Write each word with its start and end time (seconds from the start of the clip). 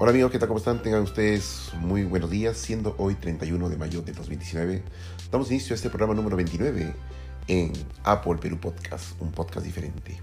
Hola 0.00 0.12
amigos, 0.12 0.30
¿qué 0.30 0.38
tal? 0.38 0.46
¿Cómo 0.46 0.58
están? 0.58 0.80
Tengan 0.80 1.02
ustedes 1.02 1.72
muy 1.80 2.04
buenos 2.04 2.30
días, 2.30 2.56
siendo 2.56 2.94
hoy 2.98 3.16
31 3.16 3.68
de 3.68 3.76
mayo 3.76 4.00
de 4.00 4.12
2019. 4.12 4.84
Damos 5.32 5.50
inicio 5.50 5.74
a 5.74 5.76
este 5.76 5.88
programa 5.88 6.14
número 6.14 6.36
29 6.36 6.94
en 7.48 7.72
Apple 8.04 8.36
Perú 8.36 8.60
Podcast, 8.60 9.20
un 9.20 9.32
podcast 9.32 9.66
diferente. 9.66 10.16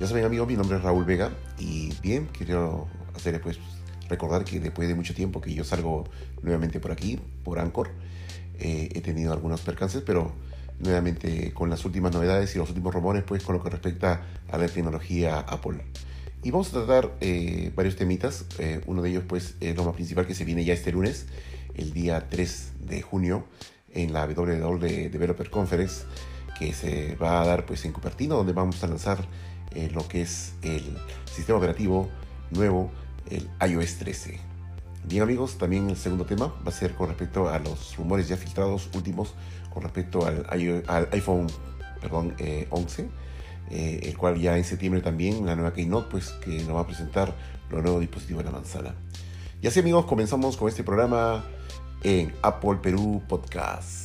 Ya 0.00 0.06
saben 0.06 0.24
amigos, 0.24 0.48
mi 0.48 0.56
nombre 0.56 0.78
es 0.78 0.82
Raúl 0.82 1.04
Vega 1.04 1.30
y 1.58 1.92
bien, 2.00 2.30
quiero 2.32 2.88
hacerles 3.14 3.42
pues 3.42 3.58
recordar 4.08 4.42
que 4.42 4.58
después 4.58 4.88
de 4.88 4.94
mucho 4.94 5.14
tiempo 5.14 5.42
que 5.42 5.52
yo 5.52 5.64
salgo 5.64 6.04
nuevamente 6.40 6.80
por 6.80 6.90
aquí, 6.90 7.20
por 7.42 7.58
Anchor, 7.58 7.90
eh, 8.58 8.88
he 8.94 9.02
tenido 9.02 9.34
algunos 9.34 9.60
percances, 9.60 10.00
pero 10.00 10.32
nuevamente 10.78 11.52
con 11.52 11.68
las 11.68 11.84
últimas 11.84 12.14
novedades 12.14 12.54
y 12.54 12.58
los 12.58 12.70
últimos 12.70 12.94
rumores 12.94 13.22
pues 13.22 13.42
con 13.42 13.54
lo 13.54 13.62
que 13.62 13.68
respecta 13.68 14.22
a 14.50 14.56
la 14.56 14.66
tecnología 14.66 15.40
Apple. 15.40 15.84
Y 16.44 16.50
vamos 16.50 16.68
a 16.68 16.72
tratar 16.72 17.16
eh, 17.22 17.72
varios 17.74 17.96
temitas. 17.96 18.44
Eh, 18.58 18.82
uno 18.86 19.00
de 19.00 19.08
ellos, 19.08 19.24
pues, 19.26 19.56
es 19.60 19.74
lo 19.74 19.84
más 19.84 19.94
principal 19.94 20.26
que 20.26 20.34
se 20.34 20.44
viene 20.44 20.62
ya 20.62 20.74
este 20.74 20.92
lunes, 20.92 21.24
el 21.74 21.94
día 21.94 22.28
3 22.28 22.72
de 22.80 23.00
junio, 23.00 23.46
en 23.94 24.12
la 24.12 24.26
WW 24.26 24.78
Developer 24.78 25.48
Conference, 25.48 26.04
que 26.58 26.74
se 26.74 27.16
va 27.16 27.40
a 27.40 27.46
dar 27.46 27.64
pues 27.64 27.86
en 27.86 27.92
Cupertino, 27.92 28.36
donde 28.36 28.52
vamos 28.52 28.84
a 28.84 28.88
lanzar 28.88 29.26
eh, 29.74 29.88
lo 29.90 30.06
que 30.06 30.20
es 30.20 30.52
el 30.60 30.84
sistema 31.24 31.56
operativo 31.56 32.10
nuevo, 32.50 32.92
el 33.30 33.48
iOS 33.66 33.96
13. 34.00 34.38
Bien 35.08 35.22
amigos, 35.22 35.56
también 35.56 35.88
el 35.88 35.96
segundo 35.96 36.26
tema 36.26 36.54
va 36.62 36.68
a 36.68 36.72
ser 36.72 36.94
con 36.94 37.08
respecto 37.08 37.48
a 37.48 37.58
los 37.58 37.96
rumores 37.96 38.28
ya 38.28 38.36
filtrados 38.36 38.90
últimos 38.94 39.34
con 39.72 39.82
respecto 39.82 40.26
al, 40.26 40.44
al 40.88 41.08
iPhone 41.12 41.46
perdón, 42.02 42.36
11 42.68 43.08
eh, 43.70 44.00
el 44.04 44.16
cual 44.16 44.40
ya 44.40 44.56
en 44.56 44.64
septiembre 44.64 45.00
también, 45.00 45.46
la 45.46 45.56
nueva 45.56 45.72
Keynote, 45.72 46.08
pues 46.10 46.30
que 46.44 46.62
nos 46.64 46.76
va 46.76 46.80
a 46.80 46.86
presentar 46.86 47.34
los 47.70 47.82
nuevos 47.82 48.00
dispositivos 48.00 48.44
de 48.44 48.50
la 48.50 48.56
manzana. 48.56 48.94
Y 49.62 49.66
así 49.66 49.80
amigos, 49.80 50.04
comenzamos 50.04 50.56
con 50.56 50.68
este 50.68 50.84
programa 50.84 51.44
en 52.02 52.32
Apple 52.42 52.78
Perú 52.82 53.22
Podcast. 53.28 54.04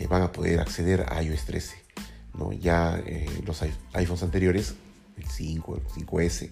van 0.09 0.23
a 0.23 0.33
poder 0.33 0.61
acceder 0.61 1.07
a 1.09 1.23
iOS 1.23 1.45
13. 1.47 1.77
¿no? 2.35 2.53
Ya 2.53 3.03
los 3.45 3.63
iPhones 3.93 4.23
anteriores, 4.23 4.75
el 5.17 5.27
5, 5.27 5.77
el 5.77 6.07
5S, 6.07 6.51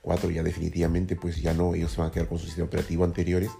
4 0.00 0.30
ya 0.30 0.42
definitivamente 0.42 1.16
pues 1.16 1.36
ya 1.42 1.52
no, 1.52 1.74
ellos 1.74 1.92
se 1.92 2.00
van 2.00 2.08
a 2.08 2.12
quedar 2.12 2.28
con 2.28 2.38
su 2.38 2.46
sistema 2.46 2.66
operativo 2.66 3.04
anteriores 3.04 3.50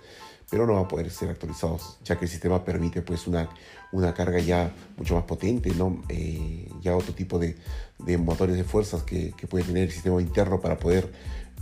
pero 0.50 0.66
no 0.66 0.74
va 0.74 0.80
a 0.80 0.88
poder 0.88 1.10
ser 1.10 1.28
actualizados, 1.28 1.98
ya 2.04 2.16
que 2.16 2.24
el 2.24 2.30
sistema 2.30 2.64
permite 2.64 3.02
pues 3.02 3.26
una, 3.26 3.48
una 3.92 4.14
carga 4.14 4.38
ya 4.38 4.72
mucho 4.96 5.14
más 5.14 5.24
potente, 5.24 5.70
¿no? 5.74 6.02
Eh, 6.08 6.70
ya 6.80 6.96
otro 6.96 7.12
tipo 7.14 7.38
de, 7.38 7.56
de, 7.98 8.16
motores 8.16 8.56
de 8.56 8.64
fuerzas 8.64 9.02
que, 9.02 9.32
que, 9.36 9.46
puede 9.46 9.64
tener 9.64 9.84
el 9.84 9.92
sistema 9.92 10.20
interno 10.22 10.60
para 10.60 10.78
poder 10.78 11.12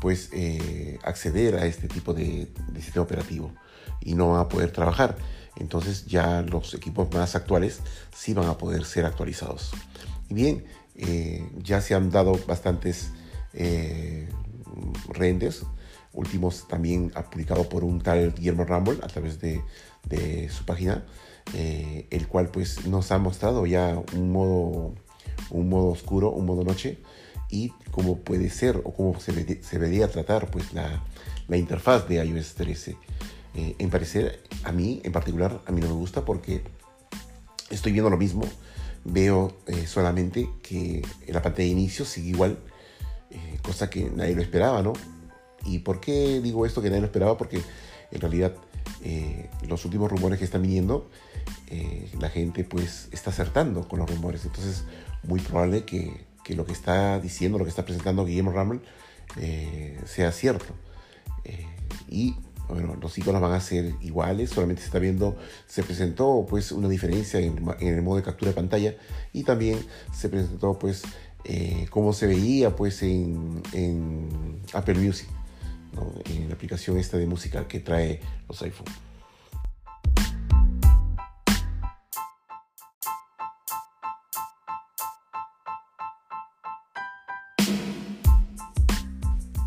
pues 0.01 0.31
eh, 0.33 0.99
acceder 1.03 1.57
a 1.57 1.67
este 1.67 1.89
tipo 1.89 2.15
de, 2.15 2.49
de, 2.73 2.83
sistema 2.83 3.05
operativo 3.05 3.53
y 4.01 4.15
no 4.15 4.31
va 4.31 4.41
a 4.41 4.49
poder 4.49 4.71
trabajar. 4.71 5.17
Entonces 5.57 6.07
ya 6.07 6.43
los 6.43 6.75
equipos 6.75 7.13
más 7.13 7.35
actuales 7.35 7.81
sí 8.15 8.35
van 8.35 8.49
a 8.49 8.59
poder 8.59 8.85
ser 8.85 9.05
actualizados. 9.05 9.73
Y 10.29 10.35
bien, 10.35 10.65
eh, 10.95 11.49
ya 11.59 11.81
se 11.81 11.95
han 11.95 12.11
dado 12.11 12.39
bastantes 12.47 13.11
renders 15.09 15.65
últimos 16.17 16.67
también 16.67 17.13
publicado 17.31 17.69
por 17.69 17.85
un 17.85 18.01
tal 18.01 18.35
Guillermo 18.35 18.65
Rumble 18.65 18.99
a 19.03 19.07
través 19.07 19.39
de, 19.41 19.63
su 20.51 20.65
página, 20.65 21.05
eh, 21.55 22.07
el 22.11 22.27
cual 22.27 22.49
pues 22.49 22.87
nos 22.87 23.13
ha 23.13 23.19
mostrado 23.19 23.67
ya 23.67 24.01
un 24.15 24.33
modo, 24.33 24.95
un 25.51 25.69
modo 25.69 25.89
oscuro, 25.89 26.31
un 26.31 26.47
modo 26.47 26.65
noche 26.65 26.99
y 27.51 27.73
cómo 27.91 28.19
puede 28.19 28.51
ser 28.51 28.81
o 28.85 28.93
cómo 28.93 29.19
se, 29.21 29.33
debería 29.33 30.09
tratar 30.09 30.51
pues 30.51 30.73
la, 30.73 31.03
interfaz 31.57 32.09
de 32.09 32.25
iOS 32.25 32.55
13. 32.55 32.97
Eh, 33.55 33.75
en 33.79 33.91
parecer, 33.91 34.43
a 34.65 34.73
mí 34.73 35.01
en 35.05 35.13
particular, 35.13 35.61
a 35.67 35.73
mí 35.73 35.81
no 35.81 35.89
me 35.89 35.95
gusta 35.95 36.25
porque 36.25 36.63
estoy 37.71 37.93
viendo 37.93 38.11
lo 38.11 38.17
mismo, 38.17 38.45
veo 39.05 39.57
eh, 39.67 39.87
solamente 39.87 40.49
que 40.63 41.03
la 41.29 41.43
pantalla 41.43 41.65
de 41.65 41.73
inicio 41.73 42.05
sigue 42.05 42.31
igual, 42.31 42.59
cosa 43.63 43.91
que 43.91 44.09
nadie 44.15 44.35
lo 44.35 44.41
esperaba, 44.41 44.83
¿no? 44.83 44.93
¿Y 45.67 45.81
por 45.81 46.01
qué 46.01 46.41
digo 46.41 46.65
esto 46.65 46.81
que 46.81 46.89
nadie 46.89 47.01
lo 47.01 47.07
esperaba? 47.07 47.37
Porque 47.37 47.61
en 48.11 48.21
realidad 48.21 48.55
eh, 49.03 49.49
los 49.69 49.85
últimos 49.85 50.11
rumores 50.11 50.39
que 50.39 50.45
están 50.45 50.63
viniendo, 50.63 51.09
eh, 51.69 52.11
la 52.19 52.29
gente 52.29 52.65
pues 52.65 53.09
está 53.13 53.31
acertando 53.31 53.89
con 53.89 53.99
los 53.99 54.11
rumores. 54.11 54.45
Entonces, 54.45 54.85
muy 55.23 55.41
probable 55.41 55.85
que, 55.85 56.25
que 56.45 56.55
lo 56.55 56.65
que 56.65 56.73
está 56.73 57.21
diciendo, 57.21 57.59
lo 57.59 57.65
que 57.65 57.71
está 57.71 57.85
presentando 57.85 58.25
Guillermo 58.25 58.53
Ramel 58.53 58.81
eh, 59.37 60.01
sea 60.07 60.33
cierto. 60.33 60.75
y 62.09 62.37
bueno, 62.69 62.97
los 63.01 63.17
iconos 63.17 63.41
van 63.41 63.53
a 63.53 63.61
ser 63.61 63.95
iguales, 64.01 64.51
solamente 64.51 64.83
se 64.83 64.87
está 64.87 64.99
viendo, 64.99 65.37
se 65.69 65.85
presentó 65.85 66.45
pues 66.49 66.73
una 66.73 66.89
diferencia 66.89 67.39
en, 67.39 67.65
en 67.79 67.95
el 67.95 68.03
modo 68.03 68.17
de 68.17 68.25
captura 68.25 68.51
de 68.51 68.57
pantalla 68.57 68.95
y 69.33 69.45
también 69.45 69.79
se 70.13 70.29
presentó 70.29 70.77
pues 70.77 71.03
cómo 71.91 72.13
se 72.13 72.27
veía 72.27 72.75
pues 72.75 73.05
en, 73.05 73.63
en 73.73 74.59
Apple 74.73 74.95
Music 74.95 75.29
en 76.25 76.49
la 76.49 76.55
aplicación 76.55 76.99
esta 76.99 77.17
de 77.17 77.27
música 77.27 77.67
que 77.69 77.81
trae 77.81 78.21
los 78.49 78.63
iPhone. 78.63 78.87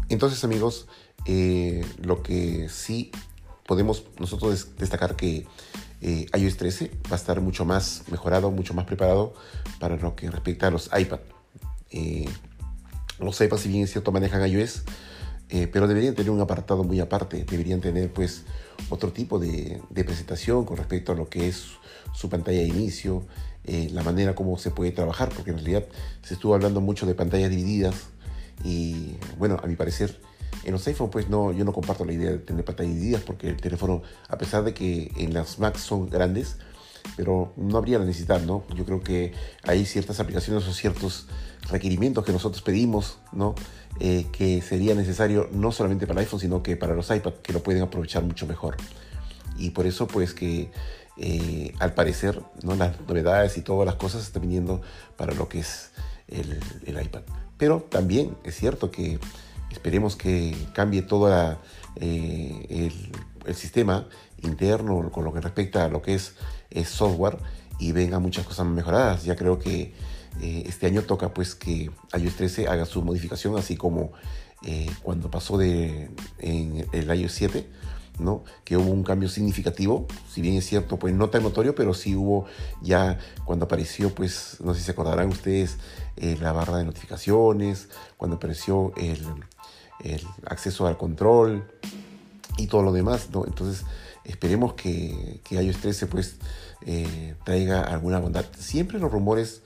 Entonces 0.09 0.43
amigos, 0.43 0.87
eh, 1.25 1.85
lo 2.01 2.23
que 2.23 2.67
sí 2.69 3.11
podemos 3.65 4.03
nosotros 4.19 4.75
destacar 4.77 5.15
que 5.15 5.45
eh, 6.01 6.25
iOS 6.35 6.57
13 6.57 6.91
va 7.05 7.11
a 7.11 7.15
estar 7.15 7.39
mucho 7.39 7.65
más 7.65 8.03
mejorado, 8.09 8.51
mucho 8.51 8.73
más 8.73 8.85
preparado 8.85 9.33
para 9.79 9.95
lo 9.97 10.15
que 10.15 10.29
respecta 10.31 10.67
a 10.67 10.71
los 10.71 10.89
iPad. 10.97 11.19
Eh, 11.91 12.27
los 13.19 13.39
iPads, 13.39 13.61
si 13.61 13.69
bien 13.69 13.83
es 13.83 13.91
cierto, 13.91 14.11
manejan 14.11 14.45
iOS, 14.49 14.83
eh, 15.49 15.67
pero 15.67 15.87
deberían 15.87 16.13
tener 16.13 16.29
un 16.29 16.41
apartado 16.41 16.83
muy 16.83 16.99
aparte, 16.99 17.43
deberían 17.43 17.81
tener 17.81 18.13
pues 18.13 18.43
otro 18.89 19.11
tipo 19.11 19.39
de, 19.39 19.81
presentación 19.93 20.63
con 20.63 20.77
respecto 20.77 21.11
a 21.11 21.15
lo 21.15 21.27
que 21.27 21.47
es 21.47 21.71
su 22.13 22.29
pantalla 22.29 22.59
de 22.59 22.67
inicio, 22.67 23.23
eh, 23.63 23.89
la 23.91 24.03
manera 24.03 24.35
como 24.35 24.57
se 24.57 24.71
puede 24.71 24.91
trabajar, 24.91 25.29
porque 25.29 25.51
en 25.51 25.57
realidad 25.57 25.85
se 26.21 26.35
estuvo 26.35 26.53
hablando 26.53 26.81
mucho 26.81 27.05
de 27.05 27.15
pantallas 27.15 27.49
divididas 27.49 27.95
y 28.63 29.15
bueno, 29.37 29.57
a 29.63 29.67
mi 29.67 29.75
parecer 29.75 30.19
En 30.65 30.73
los 30.73 30.85
iPhone, 30.87 31.09
pues 31.09 31.29
no, 31.29 31.53
yo 31.53 31.63
no 31.63 31.71
comparto 31.71 32.03
la 32.03 32.11
idea 32.13 32.31
de 32.31 32.39
tener 32.39 32.65
pantallas 32.65 32.93
divididas 32.93 33.21
porque 33.21 33.49
el 33.49 33.57
teléfono, 33.57 34.01
a 34.27 34.37
pesar 34.37 34.63
de 34.63 34.73
que 34.73 35.11
en 35.15 35.33
las 35.33 35.57
Macs 35.57 35.81
son 35.81 36.09
grandes, 36.09 36.57
pero 37.15 37.53
no 37.55 37.77
habría 37.77 37.97
la 37.97 38.05
necesidad, 38.05 38.41
¿no? 38.41 38.65
Yo 38.75 38.85
creo 38.85 39.01
que 39.01 39.33
hay 39.63 39.85
ciertas 39.85 40.19
aplicaciones 40.19 40.67
o 40.67 40.73
ciertos 40.73 41.27
requerimientos 41.71 42.25
que 42.25 42.31
nosotros 42.31 42.61
pedimos, 42.61 43.17
¿no? 43.31 43.55
Eh, 44.01 44.27
que 44.31 44.61
sería 44.61 44.95
necesario 44.95 45.49
no 45.51 45.73
solamente 45.73 46.07
para 46.07 46.21
el 46.21 46.25
iPhone, 46.25 46.39
sino 46.39 46.63
que 46.63 46.77
para 46.77 46.95
los 46.95 47.11
iPad, 47.11 47.33
que 47.43 47.51
lo 47.51 47.61
pueden 47.61 47.83
aprovechar 47.83 48.23
mucho 48.23 48.47
mejor. 48.47 48.77
Y 49.57 49.71
por 49.71 49.85
eso, 49.85 50.07
pues 50.07 50.33
que 50.33 50.71
eh, 51.17 51.73
al 51.79 51.93
parecer, 51.93 52.41
¿no? 52.63 52.75
las 52.75 52.97
novedades 53.01 53.57
y 53.57 53.61
todas 53.61 53.85
las 53.85 53.95
cosas 53.95 54.23
están 54.23 54.43
viniendo 54.43 54.81
para 55.17 55.33
lo 55.33 55.49
que 55.49 55.59
es 55.59 55.91
el, 56.29 56.59
el 56.85 57.01
iPad. 57.01 57.23
Pero 57.57 57.85
también 57.89 58.37
es 58.45 58.55
cierto 58.55 58.89
que 58.89 59.19
esperemos 59.69 60.15
que 60.15 60.55
cambie 60.73 61.01
todo 61.01 61.29
eh, 61.97 62.65
el, 62.69 63.11
el, 63.45 63.55
sistema 63.55 64.07
interno 64.43 65.11
con 65.11 65.25
lo 65.25 65.33
que 65.33 65.41
respecta 65.41 65.83
a 65.83 65.89
lo 65.89 66.01
que 66.01 66.13
es, 66.13 66.35
es 66.69 66.87
software 66.87 67.37
y 67.79 67.91
venga 67.91 68.19
muchas 68.19 68.45
cosas 68.45 68.65
mejoradas. 68.65 69.25
Ya 69.25 69.35
creo 69.35 69.59
que 69.59 69.93
eh, 70.41 70.63
este 70.67 70.87
año 70.87 71.01
toca 71.01 71.33
pues 71.33 71.55
que 71.55 71.91
iOS 72.17 72.35
13 72.35 72.67
haga 72.67 72.85
su 72.85 73.01
modificación, 73.01 73.57
así 73.57 73.75
como 73.75 74.11
eh, 74.63 74.89
cuando 75.01 75.29
pasó 75.29 75.57
de 75.57 76.09
en 76.39 76.87
el 76.93 77.19
iOS 77.19 77.31
7, 77.33 77.67
¿no? 78.19 78.43
que 78.63 78.77
hubo 78.77 78.89
un 78.89 79.03
cambio 79.03 79.27
significativo, 79.27 80.07
si 80.31 80.41
bien 80.41 80.55
es 80.55 80.65
cierto, 80.65 80.97
pues 80.97 81.13
no 81.13 81.29
tan 81.29 81.43
notorio, 81.43 81.75
pero 81.75 81.93
sí 81.93 82.15
hubo 82.15 82.45
ya 82.81 83.19
cuando 83.45 83.65
apareció, 83.65 84.15
pues 84.15 84.57
no 84.61 84.73
sé 84.73 84.79
si 84.79 84.85
se 84.85 84.91
acordarán 84.91 85.29
ustedes, 85.29 85.77
eh, 86.15 86.37
la 86.39 86.53
barra 86.53 86.77
de 86.77 86.85
notificaciones, 86.85 87.89
cuando 88.17 88.37
apareció 88.37 88.93
el, 88.97 89.25
acceso 90.45 90.87
al 90.87 90.97
control 90.97 91.69
y 92.55 92.67
todo 92.67 92.83
lo 92.83 92.93
demás. 92.93 93.27
Entonces 93.45 93.85
esperemos 94.23 94.73
que, 94.75 95.41
que 95.43 95.61
iOS 95.61 95.77
13 95.81 96.07
pues 96.07 96.37
traiga 97.43 97.81
alguna 97.81 98.19
bondad. 98.19 98.45
Siempre 98.57 98.97
los 98.97 99.11
rumores 99.11 99.61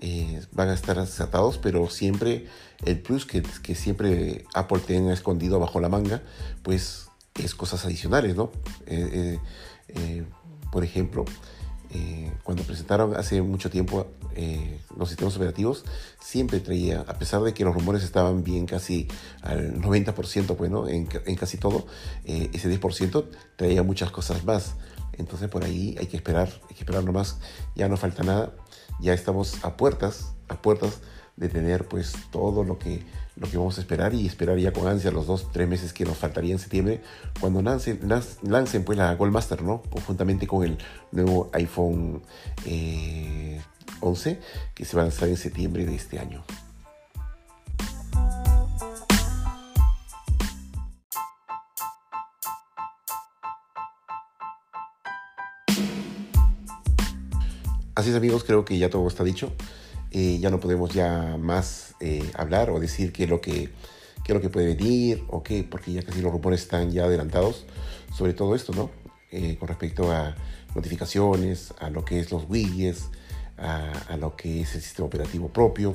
eh, 0.00 0.42
van 0.52 0.68
a 0.68 0.74
estar 0.74 0.98
acertados, 0.98 1.56
pero 1.56 1.88
siempre 1.88 2.46
el 2.84 3.00
plus 3.00 3.24
que, 3.24 3.42
que, 3.62 3.74
siempre 3.74 4.44
Apple 4.54 4.80
tenga 4.86 5.12
escondido 5.12 5.58
bajo 5.58 5.80
la 5.80 5.88
manga, 5.88 6.22
pues 6.62 7.08
es 7.34 7.54
cosas 7.54 7.84
adicionales, 7.86 8.36
¿no? 8.36 8.52
Eh, 8.86 9.38
eh, 9.88 10.24
por 10.70 10.84
ejemplo, 10.84 11.24
cuando 12.42 12.62
presentaron 12.64 13.16
hace 13.16 13.40
mucho 13.40 13.70
tiempo 13.70 14.06
los 14.98 15.08
sistemas 15.08 15.34
operativos, 15.36 15.82
siempre 16.20 16.60
traía, 16.60 17.00
a 17.00 17.14
pesar 17.14 17.40
de 17.40 17.54
que 17.54 17.64
los 17.64 17.72
rumores 17.72 18.02
estaban 18.04 18.44
bien 18.44 18.66
casi 18.66 19.08
al 19.40 19.80
90%, 19.80 20.56
pues, 20.56 20.70
¿no? 20.70 20.88
en, 20.88 21.08
en 21.24 21.36
casi 21.36 21.56
todo, 21.56 21.86
ese 22.24 22.68
10% 22.68 23.24
traía 23.56 23.82
muchas 23.82 24.10
cosas 24.10 24.44
más. 24.44 24.74
Entonces 25.14 25.48
por 25.48 25.64
ahí 25.64 25.96
hay 25.98 26.06
que 26.06 26.18
esperar, 26.18 26.50
hay 26.68 26.74
que 26.74 26.80
esperar 26.80 27.02
nomás, 27.02 27.38
ya 27.74 27.88
no 27.88 27.96
falta 27.96 28.22
nada 28.22 28.52
ya 29.00 29.12
estamos 29.12 29.64
a 29.64 29.76
puertas, 29.76 30.34
a 30.48 30.60
puertas 30.60 31.00
de 31.36 31.48
tener 31.48 31.86
pues 31.86 32.14
todo 32.30 32.64
lo 32.64 32.78
que, 32.78 33.02
lo 33.36 33.48
que 33.48 33.58
vamos 33.58 33.78
a 33.78 33.80
esperar 33.82 34.14
y 34.14 34.26
esperar 34.26 34.58
ya 34.58 34.72
con 34.72 34.88
ansia 34.88 35.10
los 35.10 35.26
dos, 35.26 35.52
tres 35.52 35.68
meses 35.68 35.92
que 35.92 36.04
nos 36.04 36.16
faltaría 36.16 36.52
en 36.52 36.58
septiembre 36.58 37.02
cuando 37.40 37.62
lancen, 37.62 38.00
lancen 38.42 38.84
pues 38.84 38.98
la 38.98 39.14
Goldmaster, 39.14 39.62
¿no? 39.62 39.82
Conjuntamente 39.90 40.46
con 40.46 40.64
el 40.64 40.78
nuevo 41.12 41.50
iPhone 41.52 42.22
11 44.00 44.30
eh, 44.30 44.40
que 44.74 44.84
se 44.84 44.96
va 44.96 45.02
a 45.02 45.06
lanzar 45.06 45.28
en 45.28 45.36
septiembre 45.36 45.84
de 45.84 45.94
este 45.94 46.18
año. 46.18 46.42
Así 57.96 58.10
es 58.10 58.16
amigos, 58.16 58.44
creo 58.44 58.66
que 58.66 58.76
ya 58.76 58.90
todo 58.90 59.08
está 59.08 59.24
dicho. 59.24 59.54
Eh, 60.10 60.38
ya 60.38 60.50
no 60.50 60.60
podemos 60.60 60.92
ya 60.92 61.38
más 61.38 61.94
eh, 62.00 62.30
hablar 62.34 62.68
o 62.68 62.78
decir 62.78 63.10
qué 63.10 63.24
es 63.24 63.30
lo 63.30 63.40
que 63.40 63.72
qué 64.22 64.34
lo 64.34 64.42
que 64.42 64.50
puede 64.50 64.66
venir 64.74 65.24
o 65.28 65.42
qué, 65.42 65.64
porque 65.64 65.94
ya 65.94 66.02
casi 66.02 66.20
los 66.20 66.30
rumores 66.30 66.60
están 66.60 66.90
ya 66.90 67.04
adelantados 67.04 67.64
sobre 68.14 68.34
todo 68.34 68.54
esto, 68.54 68.74
¿no? 68.74 68.90
Eh, 69.32 69.56
con 69.58 69.68
respecto 69.68 70.12
a 70.12 70.34
notificaciones, 70.74 71.72
a 71.78 71.88
lo 71.88 72.04
que 72.04 72.20
es 72.20 72.30
los 72.30 72.44
widgets, 72.50 73.08
a, 73.56 74.14
lo 74.18 74.36
que 74.36 74.60
es 74.60 74.74
el 74.74 74.82
sistema 74.82 75.06
operativo 75.06 75.48
propio 75.48 75.94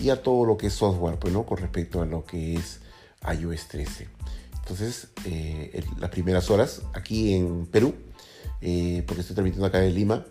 y 0.00 0.08
a 0.08 0.22
todo 0.22 0.46
lo 0.46 0.56
que 0.56 0.68
es 0.68 0.72
software, 0.72 1.18
pues, 1.18 1.34
¿no? 1.34 1.44
Con 1.44 1.58
respecto 1.58 2.00
a 2.00 2.06
lo 2.06 2.24
que 2.24 2.54
es 2.54 2.80
iOS 3.30 3.68
13. 3.68 4.08
Entonces, 4.54 5.08
las 6.00 6.08
primeras 6.08 6.48
horas 6.48 6.80
aquí 6.94 7.34
en 7.34 7.66
Perú, 7.66 7.94
porque 8.58 9.20
estoy 9.20 9.34
transmitiendo 9.34 9.66
acá 9.66 9.84
en 9.84 9.94
Lima, 9.94 10.24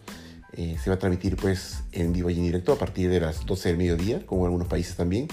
eh, 0.57 0.77
se 0.81 0.89
va 0.89 0.95
a 0.95 0.99
transmitir 0.99 1.35
pues 1.35 1.83
en 1.91 2.13
vivo 2.13 2.29
y 2.29 2.35
en 2.35 2.43
directo 2.43 2.73
a 2.73 2.77
partir 2.77 3.09
de 3.09 3.19
las 3.19 3.45
12 3.45 3.69
del 3.69 3.77
mediodía, 3.77 4.25
como 4.25 4.41
en 4.41 4.47
algunos 4.47 4.67
países 4.67 4.95
también. 4.95 5.27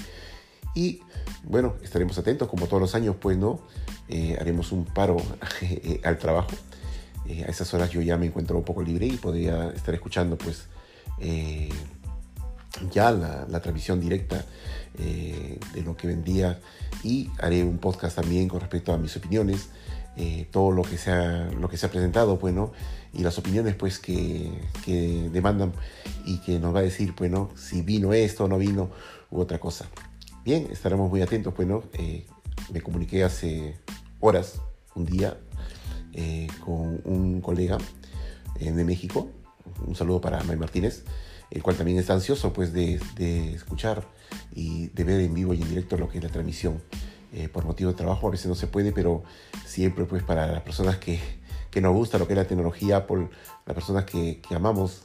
Y 0.74 1.00
bueno, 1.44 1.74
estaremos 1.82 2.18
atentos, 2.18 2.48
como 2.48 2.66
todos 2.66 2.80
los 2.80 2.94
años, 2.94 3.16
pues, 3.20 3.36
¿no? 3.36 3.60
Eh, 4.08 4.36
haremos 4.40 4.72
un 4.72 4.84
paro 4.84 5.16
eh, 5.62 6.00
al 6.04 6.18
trabajo. 6.18 6.50
a 7.26 7.50
esas 7.50 7.72
horas 7.74 7.90
yo 7.90 8.00
ya 8.00 8.16
me 8.16 8.26
encuentro 8.26 8.56
un 8.56 8.64
poco 8.64 8.82
libre 8.82 9.06
y 9.06 9.16
podría 9.16 9.70
estar 9.70 9.94
escuchando, 9.94 10.36
pues, 10.36 10.66
ya 12.90 13.10
la, 13.10 13.60
transmisión 13.60 14.00
directa 14.00 14.44
de 14.94 15.82
lo 15.84 15.96
que 15.96 16.06
vendía 16.06 16.60
y 17.02 17.30
haré 17.38 17.64
un 17.64 17.78
podcast 17.78 18.16
también 18.16 18.48
con 18.48 18.60
respecto 18.60 18.92
a 18.92 18.98
mis 18.98 19.16
opiniones, 19.16 19.70
todo 20.50 20.70
lo 20.70 20.82
que, 20.82 20.98
se 20.98 21.10
ha, 21.10 21.50
lo 21.58 21.68
que 21.68 21.76
se 21.76 21.86
ha 21.86 21.90
presentado, 21.90 22.38
pues, 22.38 22.54
¿no? 22.54 22.72
y 23.12 23.22
las 23.22 23.38
opiniones 23.38 23.74
pues 23.74 23.98
que, 23.98 24.50
que, 24.84 25.28
demandan 25.32 25.72
y 26.24 26.38
que 26.38 26.58
nos 26.58 26.74
va 26.74 26.80
a 26.80 26.82
decir 26.82 27.14
pues 27.14 27.30
no 27.30 27.50
si 27.56 27.82
vino 27.82 28.12
esto 28.12 28.48
no 28.48 28.58
vino 28.58 28.90
u 29.30 29.40
otra 29.40 29.58
cosa. 29.58 29.86
Bien 30.44 30.68
estaremos 30.70 31.10
muy 31.10 31.22
atentos 31.22 31.52
pues 31.54 31.68
no 31.68 31.82
eh, 31.92 32.26
me 32.72 32.80
comuniqué 32.80 33.24
hace 33.24 33.76
horas 34.20 34.60
un 34.94 35.06
día 35.06 35.36
eh, 36.12 36.48
con 36.64 37.00
un 37.04 37.40
colega 37.40 37.78
eh, 38.58 38.72
de 38.72 38.84
México. 38.84 39.28
Un 39.86 39.94
saludo 39.94 40.20
para 40.20 40.42
May 40.44 40.56
Martínez 40.56 41.04
el 41.52 41.62
cual 41.62 41.76
también 41.76 41.98
está 41.98 42.14
ansioso 42.14 42.52
pues 42.52 42.72
de, 42.72 43.00
escuchar 43.54 44.04
y 44.54 44.88
de 44.88 45.04
ver 45.04 45.20
en 45.20 45.34
vivo 45.34 45.54
y 45.54 45.62
en 45.62 45.68
directo 45.68 45.96
lo 45.96 46.08
que 46.08 46.18
es 46.18 46.24
la 46.24 46.30
transmisión 46.30 46.82
por 47.52 47.64
motivo 47.64 47.90
de 47.90 47.96
trabajo 47.96 48.28
a 48.28 48.30
veces 48.30 48.46
no 48.46 48.54
se 48.54 48.66
puede 48.66 48.92
pero 48.92 49.22
siempre 49.64 50.04
pues 50.04 50.22
para 50.22 50.46
las 50.46 50.62
personas 50.62 50.98
que 50.98 51.18
que 51.72 51.80
nos 51.80 51.94
gusta 51.94 52.18
lo 52.18 52.28
que 52.28 52.34
es 52.34 52.36
la 52.36 52.44
tecnología 52.44 53.06
por 53.06 53.30
las 53.66 53.74
personas 53.74 54.04
que, 54.04 54.40
que 54.46 54.54
amamos, 54.54 55.04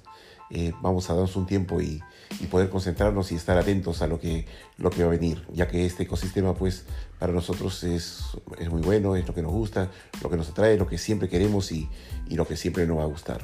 eh, 0.52 0.74
vamos 0.82 1.10
a 1.10 1.14
darnos 1.14 1.36
un 1.36 1.48
tiempo 1.48 1.82
y, 1.82 2.04
poder 2.52 2.70
concentrarnos 2.70 3.32
y 3.32 3.36
estar 3.36 3.58
atentos 3.58 4.02
a 4.02 4.08
lo 4.08 4.20
que, 4.20 4.46
lo 4.78 4.90
que 4.90 5.02
va 5.02 5.08
a 5.08 5.12
venir, 5.12 5.46
ya 5.54 5.68
que 5.68 5.86
este 5.86 6.04
ecosistema 6.04 6.54
pues 6.54 6.84
para 7.20 7.32
nosotros 7.32 7.84
es, 7.86 8.22
muy 8.70 8.82
bueno, 8.82 9.16
es 9.16 9.26
lo 9.26 9.34
que 9.34 9.42
nos 9.42 9.52
gusta, 9.52 9.90
lo 10.22 10.30
que 10.30 10.36
nos 10.36 10.50
atrae, 10.50 10.78
lo 10.78 10.88
que 10.88 10.98
siempre 10.98 11.30
queremos 11.30 11.72
y 11.72 11.90
lo 12.30 12.46
que 12.46 12.58
siempre 12.58 12.86
nos 12.86 12.98
va 13.00 13.04
a 13.04 13.08
gustar. 13.08 13.42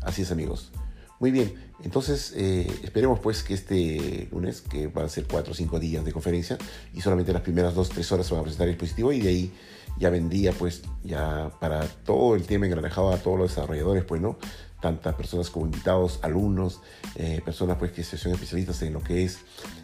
Así 0.00 0.22
es 0.22 0.30
amigos. 0.30 0.70
Muy 1.20 1.32
bien, 1.32 1.52
entonces 1.84 2.32
eh, 2.34 2.66
esperemos 2.82 3.20
pues 3.20 3.42
que 3.42 3.52
este 3.52 4.26
lunes, 4.32 4.62
que 4.62 4.86
van 4.86 5.04
a 5.04 5.08
ser 5.10 5.26
cuatro 5.26 5.52
o 5.52 5.54
cinco 5.54 5.78
días 5.78 6.02
de 6.02 6.12
conferencia, 6.12 6.56
y 6.94 7.02
solamente 7.02 7.30
las 7.34 7.42
primeras 7.42 7.74
dos, 7.74 7.90
tres 7.90 8.10
horas 8.10 8.26
se 8.26 8.34
va 8.34 8.40
a 8.40 8.42
presentar 8.42 8.66
el 8.68 8.72
dispositivo 8.72 9.12
y 9.12 9.20
de 9.20 9.28
ahí 9.28 9.52
ya 9.98 10.08
vendía 10.08 10.52
pues 10.52 10.82
ya 11.04 11.52
para 11.60 11.86
todo 11.86 12.34
el 12.36 12.46
tema 12.46 12.64
engranajado 12.64 13.12
a 13.12 13.18
todos 13.18 13.38
los 13.38 13.50
desarrolladores 13.50 14.04
pues 14.04 14.22
no 14.22 14.38
tantas 14.80 15.14
personas 15.14 15.50
como 15.50 15.66
invitados 15.66 16.20
alumnos 16.22 16.80
eh, 17.16 17.42
personas 17.44 17.76
pues 17.76 17.92
que 17.92 18.02
son 18.02 18.32
especialistas 18.32 18.80
en 18.80 18.94
lo 18.94 19.02
que 19.02 19.24
es 19.24 19.40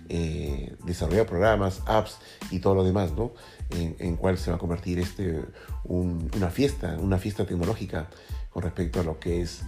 eh, 0.08 0.74
desarrollar 0.84 1.26
programas 1.26 1.82
apps 1.84 2.16
y 2.50 2.60
todo 2.60 2.76
lo 2.76 2.84
demás 2.84 3.12
no 3.12 3.34
en, 3.70 3.96
en 3.98 4.16
cuál 4.16 4.38
se 4.38 4.50
va 4.50 4.56
a 4.56 4.58
convertir 4.58 5.00
este 5.00 5.44
un, 5.84 6.30
una 6.34 6.48
fiesta 6.50 6.96
una 6.98 7.18
fiesta 7.18 7.44
tecnológica 7.44 8.08
con 8.50 8.62
respecto 8.62 9.00
a 9.00 9.02
lo 9.02 9.18
que 9.18 9.42
es 9.42 9.60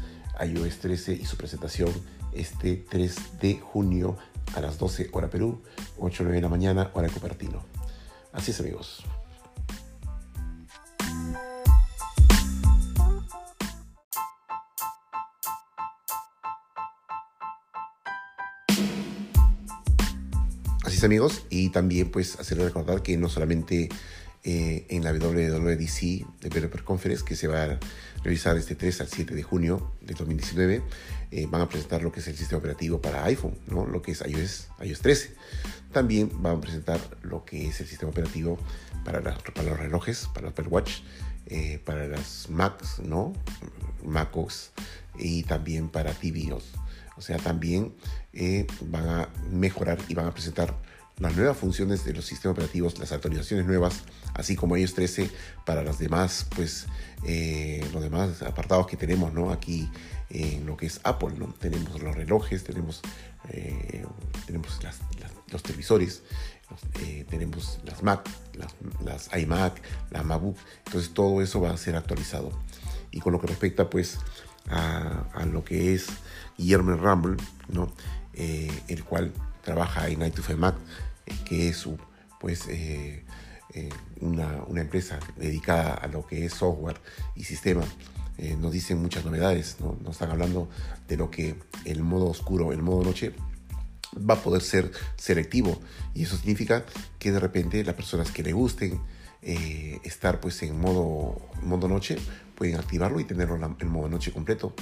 iOS 0.44 0.78
13 0.78 1.12
y 1.14 1.24
su 1.24 1.36
presentación 1.36 1.92
este 2.32 2.76
3 2.88 3.40
de 3.40 3.54
junio 3.54 4.16
a 4.54 4.60
las 4.60 4.78
12 4.78 5.10
hora 5.12 5.28
Perú 5.28 5.62
8 5.98 6.24
9 6.24 6.36
de 6.36 6.42
la 6.42 6.48
mañana 6.48 6.90
hora 6.94 7.08
Cupertino. 7.08 7.64
Así 8.32 8.50
es 8.50 8.60
amigos. 8.60 9.04
Amigos 21.04 21.44
y 21.48 21.70
también 21.70 22.10
pues 22.10 22.38
hacerles 22.40 22.66
recordar 22.66 23.02
que 23.02 23.16
no 23.16 23.28
solamente 23.28 23.88
eh, 24.44 24.86
en 24.90 25.02
la 25.02 25.12
WWDC 25.12 26.40
Developer 26.40 26.84
Conference 26.84 27.24
que 27.24 27.34
se 27.34 27.48
va 27.48 27.64
a 27.64 27.78
realizar 28.22 28.56
este 28.56 28.76
3 28.76 29.00
al 29.00 29.08
7 29.08 29.34
de 29.34 29.42
junio 29.42 29.92
de 30.00 30.14
2019. 30.14 30.82
Eh, 31.30 31.46
van 31.50 31.60
a 31.60 31.68
presentar 31.68 32.02
lo 32.02 32.12
que 32.12 32.20
es 32.20 32.28
el 32.28 32.36
sistema 32.36 32.60
operativo 32.60 33.00
para 33.00 33.24
iPhone, 33.24 33.58
¿no? 33.66 33.84
lo 33.84 34.00
que 34.00 34.12
es 34.12 34.22
iOS, 34.26 34.68
iOS 34.80 35.00
13. 35.00 35.34
También 35.92 36.30
van 36.40 36.58
a 36.58 36.60
presentar 36.60 37.00
lo 37.22 37.44
que 37.44 37.66
es 37.68 37.80
el 37.80 37.88
sistema 37.88 38.10
operativo 38.10 38.58
para, 39.04 39.20
para 39.22 39.62
los 39.68 39.78
relojes, 39.78 40.28
para 40.32 40.50
Apple 40.50 40.68
Watch, 40.68 41.00
eh, 41.46 41.80
para 41.84 42.06
las 42.06 42.48
Macs, 42.48 43.00
¿no? 43.00 43.32
MacOS 44.04 44.70
y 45.18 45.42
también 45.42 45.88
para 45.88 46.12
tvOS. 46.12 46.64
O 47.16 47.20
sea, 47.20 47.38
también 47.38 47.92
van 48.82 49.08
a 49.08 49.28
mejorar 49.50 49.98
y 50.08 50.14
van 50.14 50.26
a 50.26 50.32
presentar 50.32 50.74
las 51.18 51.36
nuevas 51.36 51.56
funciones 51.56 52.04
de 52.04 52.12
los 52.12 52.24
sistemas 52.24 52.56
operativos, 52.56 52.98
las 52.98 53.12
actualizaciones 53.12 53.66
nuevas, 53.66 54.02
así 54.34 54.54
como 54.54 54.76
iOS 54.76 54.94
13 54.94 55.30
para 55.64 55.82
las 55.82 55.98
demás, 55.98 56.46
pues, 56.54 56.86
eh, 57.24 57.84
los 57.92 58.02
demás 58.02 58.42
apartados 58.42 58.86
que 58.86 58.96
tenemos, 58.96 59.32
¿no? 59.32 59.50
Aquí 59.50 59.90
en 60.30 60.66
lo 60.66 60.76
que 60.76 60.86
es 60.86 61.00
Apple, 61.04 61.34
¿no? 61.36 61.52
Tenemos 61.58 62.00
los 62.02 62.14
relojes, 62.14 62.62
tenemos, 62.64 63.00
eh, 63.48 64.04
tenemos 64.46 64.78
los 65.50 65.62
televisores, 65.62 66.22
eh, 67.00 67.24
tenemos 67.28 67.80
las 67.84 68.02
Mac, 68.02 68.28
las, 69.04 69.30
iMac, 69.36 69.80
la 70.10 70.22
MacBook, 70.22 70.56
entonces 70.86 71.12
todo 71.14 71.42
eso 71.42 71.60
va 71.60 71.70
a 71.70 71.76
ser 71.76 71.96
actualizado. 71.96 72.52
Y 73.10 73.20
con 73.20 73.32
lo 73.32 73.40
que 73.40 73.48
respecta, 73.48 73.90
pues, 73.90 74.18
a, 74.68 75.24
a 75.32 75.46
lo 75.46 75.64
que 75.64 75.94
es 75.94 76.06
Guillermo 76.56 76.92
Rumble, 76.92 77.36
¿no? 77.68 77.92
el 78.36 79.02
cual 79.02 79.32
trabaja 79.68 80.08
en 80.08 80.20
i2 80.20 80.56
Mac, 80.56 80.76
que 81.44 81.68
es 81.68 81.86
pues, 82.40 82.66
eh, 82.68 83.22
eh, 83.74 83.90
una, 84.22 84.64
empresa 84.80 85.20
dedicada 85.36 85.92
a 85.92 86.06
lo 86.06 86.26
que 86.26 86.46
es 86.46 86.54
software 86.54 86.98
y 87.36 87.44
sistema. 87.44 87.84
Eh, 88.38 88.56
nos 88.58 88.72
dicen 88.72 89.02
muchas 89.02 89.26
novedades, 89.26 89.76
¿no? 89.80 89.98
nos 90.02 90.12
están 90.12 90.30
hablando 90.30 90.70
de 91.06 91.18
lo 91.18 91.30
que 91.30 91.56
el 91.84 92.02
modo 92.02 92.28
oscuro, 92.28 92.72
el 92.72 92.80
modo 92.80 93.04
noche, 93.04 93.34
va 94.16 94.34
a 94.34 94.42
poder 94.42 94.62
ser 94.62 94.90
selectivo 95.16 95.78
y 96.14 96.22
eso 96.22 96.38
significa 96.38 96.86
que 97.18 97.30
de 97.30 97.40
repente 97.40 97.84
las 97.84 97.94
personas 97.94 98.30
que 98.30 98.42
le 98.42 98.54
gusten 98.54 98.98
estar 99.42 100.40
pues 100.40 100.62
en 100.62 100.80
modo, 100.80 101.40
modo 101.62 101.88
noche 101.88 102.16
pueden 102.54 102.76
activarlo 102.76 103.20
y 103.20 103.24
tenerlo 103.24 103.56
en 103.78 103.88
modo 103.88 104.08
noche 104.08 104.32
completo. 104.32 104.74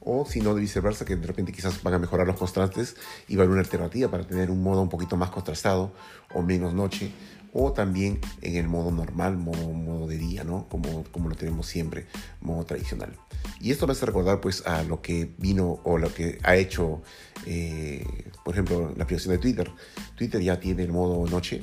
O 0.00 0.24
si 0.26 0.40
no, 0.40 0.54
de 0.54 0.60
viceversa, 0.60 1.04
que 1.04 1.16
de 1.16 1.26
repente 1.26 1.52
quizás 1.52 1.82
van 1.82 1.94
a 1.94 1.98
mejorar 1.98 2.26
los 2.26 2.36
contrastes 2.36 2.96
y 3.28 3.36
va 3.36 3.42
a 3.42 3.44
haber 3.44 3.52
una 3.52 3.60
alternativa 3.60 4.10
para 4.10 4.26
tener 4.26 4.50
un 4.50 4.62
modo 4.62 4.80
un 4.80 4.88
poquito 4.88 5.16
más 5.16 5.30
contrastado 5.30 5.92
o 6.32 6.42
menos 6.42 6.72
noche, 6.72 7.12
o 7.52 7.72
también 7.72 8.20
en 8.42 8.56
el 8.56 8.68
modo 8.68 8.90
normal, 8.90 9.36
modo, 9.36 9.68
modo 9.72 10.06
de 10.06 10.16
día, 10.16 10.44
¿no? 10.44 10.68
Como, 10.68 11.04
como 11.10 11.28
lo 11.28 11.34
tenemos 11.34 11.66
siempre, 11.66 12.06
modo 12.40 12.64
tradicional. 12.64 13.16
Y 13.60 13.70
esto 13.70 13.86
me 13.86 13.92
hace 13.92 14.06
recordar 14.06 14.40
pues 14.40 14.66
a 14.66 14.82
lo 14.84 15.02
que 15.02 15.34
vino 15.38 15.80
o 15.84 15.98
lo 15.98 16.12
que 16.14 16.38
ha 16.44 16.56
hecho, 16.56 17.02
eh, 17.46 18.04
por 18.44 18.54
ejemplo, 18.54 18.92
la 18.96 19.04
aplicación 19.04 19.34
de 19.34 19.38
Twitter. 19.38 19.70
Twitter 20.16 20.40
ya 20.40 20.60
tiene 20.60 20.82
el 20.84 20.92
modo 20.92 21.26
noche. 21.26 21.62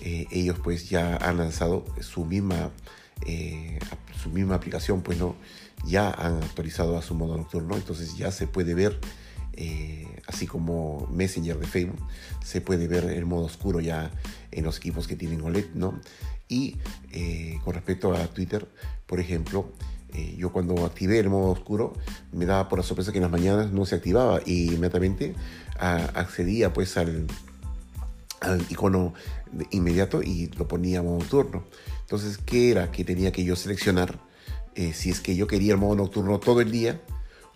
Eh, 0.00 0.26
ellos 0.30 0.58
pues 0.62 0.88
ya 0.88 1.16
han 1.16 1.36
lanzado 1.38 1.84
su 2.00 2.24
misma, 2.24 2.70
eh, 3.26 3.78
su 4.22 4.30
misma 4.30 4.54
aplicación, 4.54 5.02
pues 5.02 5.18
no 5.18 5.36
ya 5.84 6.10
han 6.10 6.36
actualizado 6.42 6.96
a 6.96 7.02
su 7.02 7.14
modo 7.14 7.36
nocturno, 7.36 7.76
entonces 7.76 8.16
ya 8.16 8.30
se 8.30 8.46
puede 8.46 8.74
ver, 8.74 9.00
eh, 9.54 10.06
así 10.26 10.46
como 10.46 11.08
Messenger 11.10 11.58
de 11.58 11.66
Facebook, 11.66 12.06
se 12.44 12.60
puede 12.60 12.86
ver 12.86 13.04
el 13.04 13.26
modo 13.26 13.46
oscuro 13.46 13.80
ya 13.80 14.10
en 14.50 14.64
los 14.64 14.76
equipos 14.76 15.08
que 15.08 15.16
tienen 15.16 15.42
OLED, 15.42 15.70
¿no? 15.74 16.00
Y 16.48 16.76
eh, 17.12 17.58
con 17.64 17.74
respecto 17.74 18.14
a 18.14 18.26
Twitter, 18.28 18.68
por 19.06 19.20
ejemplo, 19.20 19.72
yo 20.36 20.52
cuando 20.52 20.84
activé 20.84 21.18
el 21.20 21.30
modo 21.30 21.52
oscuro 21.52 21.94
me 22.32 22.44
daba 22.44 22.68
por 22.68 22.78
la 22.78 22.82
sorpresa 22.82 23.12
que 23.12 23.18
en 23.18 23.22
las 23.22 23.30
mañanas 23.30 23.72
no 23.72 23.86
se 23.86 23.94
activaba 23.94 24.42
y 24.44 24.66
inmediatamente 24.66 25.34
accedía 25.78 26.70
pues 26.74 26.98
al, 26.98 27.28
al 28.42 28.64
icono 28.68 29.14
inmediato 29.70 30.22
y 30.22 30.48
lo 30.58 30.68
ponía 30.68 31.00
a 31.00 31.02
modo 31.02 31.18
nocturno. 31.18 31.64
Entonces, 32.00 32.38
¿qué 32.38 32.70
era 32.70 32.90
que 32.90 33.04
tenía 33.04 33.32
que 33.32 33.44
yo 33.44 33.56
seleccionar? 33.56 34.18
Eh, 34.74 34.92
si 34.94 35.10
es 35.10 35.20
que 35.20 35.36
yo 35.36 35.46
quería 35.46 35.72
el 35.72 35.78
modo 35.78 35.96
nocturno 35.96 36.38
todo 36.40 36.60
el 36.60 36.70
día 36.70 37.00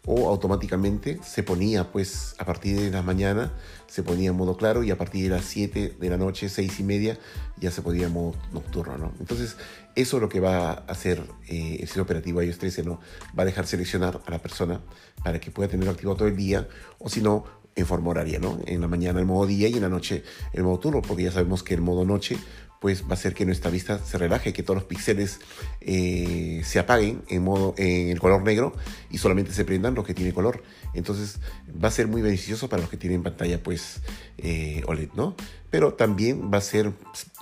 o 0.06 0.28
automáticamente 0.28 1.18
se 1.24 1.42
ponía 1.42 1.90
pues 1.90 2.34
a 2.38 2.44
partir 2.44 2.78
de 2.78 2.90
la 2.90 3.02
mañana 3.02 3.52
se 3.88 4.02
ponía 4.02 4.30
en 4.30 4.36
modo 4.36 4.56
claro 4.56 4.84
y 4.84 4.90
a 4.90 4.98
partir 4.98 5.24
de 5.24 5.36
las 5.36 5.44
7 5.46 5.96
de 5.98 6.10
la 6.10 6.16
noche, 6.16 6.48
6 6.48 6.80
y 6.80 6.82
media 6.84 7.18
ya 7.58 7.70
se 7.70 7.82
podía 7.82 8.06
en 8.06 8.12
modo 8.12 8.34
nocturno, 8.52 8.96
¿no? 8.98 9.12
Entonces 9.18 9.56
eso 9.94 10.16
es 10.16 10.20
lo 10.20 10.28
que 10.28 10.40
va 10.40 10.70
a 10.70 10.72
hacer 10.72 11.22
eh, 11.48 11.78
el 11.80 11.86
sistema 11.86 12.04
operativo 12.04 12.42
iOS 12.42 12.58
13, 12.58 12.84
¿no? 12.84 13.00
Va 13.36 13.42
a 13.42 13.46
dejar 13.46 13.66
seleccionar 13.66 14.20
a 14.26 14.30
la 14.30 14.38
persona 14.38 14.80
para 15.24 15.40
que 15.40 15.50
pueda 15.50 15.68
tenerlo 15.68 15.90
activo 15.90 16.14
todo 16.14 16.28
el 16.28 16.36
día 16.36 16.68
o 16.98 17.08
si 17.08 17.20
no 17.20 17.44
en 17.76 17.86
forma 17.86 18.10
horaria, 18.10 18.38
¿no? 18.38 18.58
En 18.66 18.80
la 18.80 18.88
mañana 18.88 19.20
el 19.20 19.26
modo 19.26 19.46
día 19.46 19.68
y 19.68 19.74
en 19.74 19.82
la 19.82 19.88
noche 19.88 20.24
el 20.52 20.64
modo 20.64 20.78
turno, 20.78 21.02
porque 21.02 21.24
ya 21.24 21.30
sabemos 21.30 21.62
que 21.62 21.74
el 21.74 21.82
modo 21.82 22.04
noche 22.04 22.38
pues 22.80 23.04
va 23.04 23.10
a 23.10 23.14
hacer 23.14 23.34
que 23.34 23.44
nuestra 23.44 23.70
vista 23.70 23.98
se 23.98 24.18
relaje, 24.18 24.52
que 24.52 24.62
todos 24.62 24.76
los 24.76 24.84
píxeles 24.84 25.40
eh, 25.80 26.62
se 26.64 26.78
apaguen 26.78 27.22
en, 27.28 27.42
modo, 27.42 27.74
en 27.78 28.10
el 28.10 28.20
color 28.20 28.42
negro 28.42 28.74
y 29.10 29.18
solamente 29.18 29.52
se 29.52 29.64
prendan 29.64 29.94
los 29.94 30.04
que 30.04 30.14
tienen 30.14 30.34
color. 30.34 30.62
Entonces 30.94 31.40
va 31.82 31.88
a 31.88 31.90
ser 31.90 32.06
muy 32.06 32.22
beneficioso 32.22 32.68
para 32.68 32.82
los 32.82 32.90
que 32.90 32.96
tienen 32.96 33.22
pantalla 33.22 33.62
pues 33.62 34.00
eh, 34.38 34.82
OLED, 34.86 35.10
¿no? 35.14 35.34
Pero 35.70 35.94
también 35.94 36.50
va 36.52 36.58
a 36.58 36.62
ser 36.62 36.92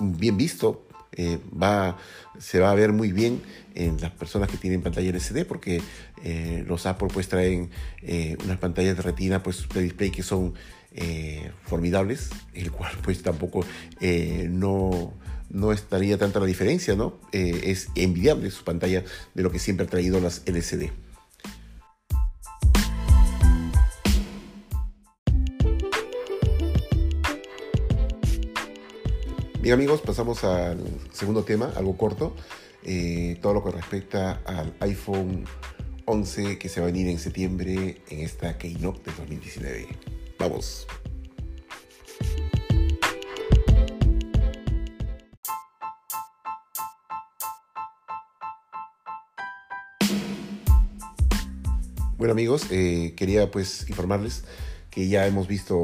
bien 0.01 0.37
visto, 0.37 0.87
eh, 1.17 1.39
va, 1.61 1.97
se 2.39 2.61
va 2.61 2.71
a 2.71 2.75
ver 2.75 2.93
muy 2.93 3.13
bien 3.13 3.41
en 3.75 4.01
las 4.01 4.11
personas 4.13 4.49
que 4.51 4.57
tienen 4.57 4.83
pantalla 4.83 5.11
LCD 5.11 5.45
porque 5.47 5.83
los 6.67 6.87
Apple 6.87 7.09
pues 7.13 7.29
traen 7.29 7.71
unas 8.45 8.59
pantallas 8.59 8.97
de 8.97 9.03
retina 9.03 9.43
pues 9.43 9.69
de 9.69 9.83
display 9.83 10.11
que 10.11 10.23
son 10.23 10.55
formidables, 11.65 12.31
el 12.55 12.71
cual 12.71 12.93
pues 13.03 13.23
tampoco 13.23 13.65
no 14.49 15.13
no 15.55 15.73
estaría 15.73 16.19
tanta 16.19 16.41
la 16.41 16.47
diferencia, 16.47 16.97
¿no? 16.97 17.19
Eh, 17.33 17.63
es 17.65 17.89
envidiable 17.95 18.51
su 18.51 18.65
pantalla 18.65 19.05
de 19.35 19.43
lo 19.43 19.51
que 19.51 19.59
siempre 19.59 19.87
ha 19.87 19.89
traído 19.89 20.21
las 20.21 20.43
LCD. 20.47 20.91
Bien 29.65 29.73
amigos, 29.73 30.03
pasamos 30.03 30.45
al 30.45 30.79
segundo 31.11 31.43
tema, 31.43 31.73
algo 31.75 31.97
corto, 31.97 32.37
eh, 32.83 33.39
todo 33.41 33.55
lo 33.55 33.65
que 33.65 33.71
respecta 33.71 34.43
al 34.45 34.75
iPhone 34.81 35.47
11 36.05 36.59
que 36.59 36.69
se 36.69 36.83
va 36.83 36.89
a 36.89 36.91
venir 36.93 37.09
en 37.09 37.19
septiembre 37.19 38.03
en 38.11 38.21
esta 38.21 38.59
Keynote 38.59 39.11
de 39.11 39.17
2019. 39.17 39.89
Vamos. 40.39 40.87
Bueno 52.19 52.33
amigos, 52.33 52.67
eh, 52.71 53.15
quería 53.17 53.51
pues 53.51 53.89
informarles 53.89 54.45
que 54.95 55.09
ya 55.09 55.27
hemos 55.27 55.49
visto 55.49 55.77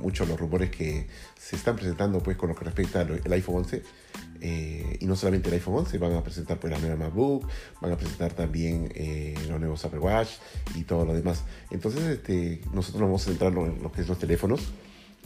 muchos 0.00 0.26
los 0.26 0.40
rumores 0.40 0.70
que 0.70 1.06
se 1.38 1.54
están 1.54 1.76
presentando 1.76 2.20
pues 2.20 2.38
con 2.38 2.48
lo 2.48 2.54
que 2.54 2.64
respecta 2.64 3.02
al 3.02 3.32
iPhone 3.32 3.56
11 3.56 3.82
eh, 4.40 4.96
y 5.00 5.06
no 5.06 5.16
solamente 5.16 5.48
el 5.48 5.54
iPhone 5.54 5.76
11, 5.80 5.98
van 5.98 6.14
a 6.14 6.22
presentar 6.22 6.58
pues 6.58 6.72
la 6.72 6.78
nueva 6.78 6.96
MacBook, 6.96 7.46
van 7.82 7.92
a 7.92 7.96
presentar 7.96 8.32
también 8.32 8.90
eh, 8.94 9.34
los 9.48 9.60
nuevos 9.60 9.84
Apple 9.84 9.98
Watch 9.98 10.28
y 10.74 10.84
todo 10.84 11.04
lo 11.04 11.12
demás. 11.12 11.44
Entonces 11.70 12.02
este, 12.04 12.62
nosotros 12.72 13.02
nos 13.02 13.08
vamos 13.08 13.22
a 13.22 13.30
centrar 13.30 13.52
en 13.52 13.82
lo 13.82 13.92
que 13.92 14.00
es 14.00 14.08
los 14.08 14.18
teléfonos 14.18 14.60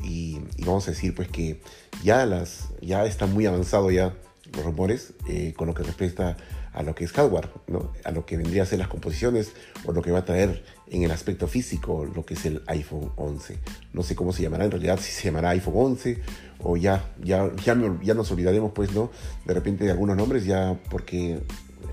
y, 0.02 0.40
vamos 0.58 0.88
a 0.88 0.90
decir 0.90 1.14
pues 1.14 1.28
que 1.28 1.60
ya, 2.02 2.26
las, 2.26 2.70
ya 2.80 3.04
está 3.06 3.26
muy 3.26 3.46
avanzado 3.46 3.92
ya 3.92 4.14
los 4.52 4.64
rumores 4.64 5.12
con 5.56 5.68
lo 5.68 5.74
que 5.74 5.84
respecta 5.84 6.36
a 6.72 6.82
lo 6.82 6.94
que 6.94 7.04
es 7.04 7.12
hardware, 7.12 7.48
¿no? 7.66 7.92
a 8.04 8.10
lo 8.10 8.24
que 8.26 8.36
vendría 8.36 8.62
a 8.62 8.66
ser 8.66 8.78
las 8.78 8.88
composiciones 8.88 9.52
o 9.84 9.92
lo 9.92 10.02
que 10.02 10.10
va 10.10 10.20
a 10.20 10.24
traer 10.24 10.64
en 10.90 11.02
el 11.02 11.10
aspecto 11.10 11.46
físico 11.46 12.06
lo 12.14 12.24
que 12.24 12.34
es 12.34 12.44
el 12.46 12.62
iPhone 12.66 13.12
11. 13.16 13.58
No 13.92 14.02
sé 14.02 14.14
cómo 14.14 14.32
se 14.32 14.42
llamará 14.42 14.64
en 14.64 14.70
realidad, 14.70 14.98
si 15.00 15.10
se 15.10 15.24
llamará 15.24 15.50
iPhone 15.50 15.74
11 15.76 16.18
o 16.60 16.76
ya, 16.76 17.04
ya, 17.22 17.50
ya, 17.64 17.76
ya 18.02 18.14
nos 18.14 18.30
olvidaremos 18.30 18.72
pues, 18.72 18.92
¿no? 18.92 19.10
De 19.44 19.54
repente 19.54 19.84
de 19.84 19.90
algunos 19.90 20.16
nombres 20.16 20.44
ya 20.44 20.78
porque 20.90 21.40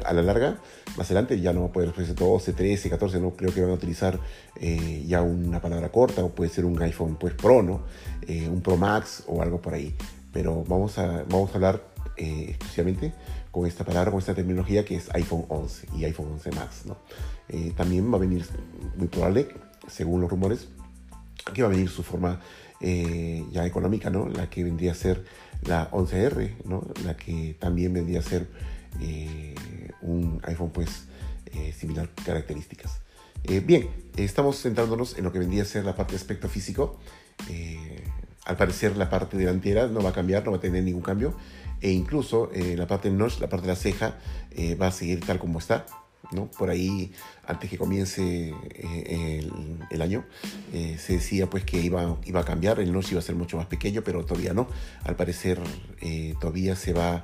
a 0.04 0.14
la 0.14 0.22
larga, 0.22 0.58
más 0.98 1.08
adelante 1.08 1.40
ya 1.40 1.54
no 1.54 1.62
va 1.62 1.68
a 1.68 1.72
poder 1.72 1.94
ser 1.96 2.16
12, 2.16 2.54
13, 2.54 2.90
14, 2.90 3.20
no 3.20 3.32
creo 3.32 3.54
que 3.54 3.62
van 3.62 3.72
a 3.72 3.74
utilizar 3.74 4.20
eh, 4.60 5.04
ya 5.08 5.22
una 5.22 5.62
palabra 5.62 5.90
corta 5.90 6.24
o 6.24 6.30
puede 6.30 6.50
ser 6.50 6.66
un 6.66 6.82
iPhone 6.82 7.18
pues 7.20 7.34
Pro, 7.34 7.62
¿no? 7.64 7.82
Eh, 8.28 8.48
un 8.50 8.62
Pro 8.62 8.78
Max 8.78 9.24
o 9.28 9.42
algo 9.42 9.62
por 9.62 9.74
ahí. 9.74 9.96
Pero 10.34 10.64
vamos 10.68 10.98
a, 10.98 11.24
vamos 11.30 11.52
a 11.52 11.56
hablar 11.56 11.82
eh, 12.18 12.48
exclusivamente 12.50 13.14
con 13.56 13.66
esta 13.66 13.86
palabra, 13.86 14.12
con 14.12 14.20
esta 14.20 14.36
terminología 14.36 14.84
que 14.84 14.98
es 14.98 15.10
iPhone 15.14 15.46
11 15.48 15.88
y 15.96 16.04
iPhone 16.04 16.28
11 16.34 16.52
Max. 16.52 16.82
¿no? 16.84 16.98
Eh, 17.48 17.72
también 17.74 18.12
va 18.12 18.18
a 18.18 18.20
venir 18.20 18.46
muy 18.98 19.08
probable, 19.08 19.48
según 19.88 20.20
los 20.20 20.30
rumores, 20.30 20.68
que 21.54 21.62
va 21.62 21.70
a 21.70 21.72
venir 21.72 21.88
su 21.88 22.04
forma 22.04 22.42
eh, 22.82 23.46
ya 23.54 23.66
económica, 23.66 24.10
¿no? 24.10 24.28
La 24.28 24.50
que 24.50 24.66
vendría 24.66 24.92
a 24.92 24.94
ser 24.94 25.24
la 25.62 25.90
11R, 25.92 26.66
¿no? 26.66 26.86
La 27.06 27.16
que 27.16 27.56
también 27.58 27.94
vendría 27.94 28.20
a 28.20 28.24
ser 28.24 28.50
eh, 29.00 29.56
un 30.02 30.42
iPhone, 30.44 30.72
pues, 30.72 31.06
eh, 31.54 31.72
similar 31.72 32.10
características. 32.26 33.00
bien, 33.66 33.88
estamos 34.18 34.62
centrándonos 34.62 35.18
en 35.18 35.24
lo 35.24 35.32
que 35.32 35.40
vendría 35.40 35.64
a 35.64 35.66
ser 35.66 35.86
la 35.86 35.96
parte 35.96 36.12
de 36.12 36.18
aspecto 36.18 36.50
físico. 36.50 37.00
al 38.44 38.58
parecer 38.58 38.98
la 38.98 39.10
parte 39.10 39.38
delantera 39.38 39.88
no 39.88 40.02
va 40.02 40.10
a 40.10 40.14
cambiar, 40.14 40.44
no 40.44 40.52
va 40.52 40.58
a 40.58 40.60
tener 40.60 40.84
ningún 40.84 41.02
cambio. 41.02 41.36
E 41.82 41.92
incluso 41.92 42.50
la 42.54 42.88
parte 42.88 43.10
notch, 43.12 43.40
la 43.40 43.50
parte 43.50 43.68
de 43.68 43.74
la 43.74 43.76
ceja, 43.76 44.18
va 44.82 44.88
a 44.88 44.92
seguir 44.92 45.20
tal 45.26 45.40
como 45.40 45.60
está. 45.60 45.86
¿no? 46.32 46.50
Por 46.52 46.70
ahí, 46.70 47.12
antes 47.46 47.70
que 47.70 47.78
comience 47.78 48.54
eh, 48.76 49.50
el, 49.90 50.02
año, 50.02 50.26
eh, 50.74 50.98
se 51.00 51.14
decía 51.14 51.50
pues 51.50 51.64
que 51.64 51.80
iba, 51.80 52.18
iba 52.26 52.40
a 52.40 52.46
cambiar, 52.46 52.80
el 52.80 52.92
notch 52.92 53.12
iba 53.12 53.20
a 53.20 53.24
ser 53.24 53.36
mucho 53.36 53.58
más 53.58 53.68
pequeño, 53.68 54.04
pero 54.04 54.26
todavía 54.26 54.54
no. 54.54 54.68
Al 55.04 55.16
parecer 55.16 55.60
eh, 56.02 56.36
todavía 56.40 56.76
se 56.76 56.94
va, 56.94 57.24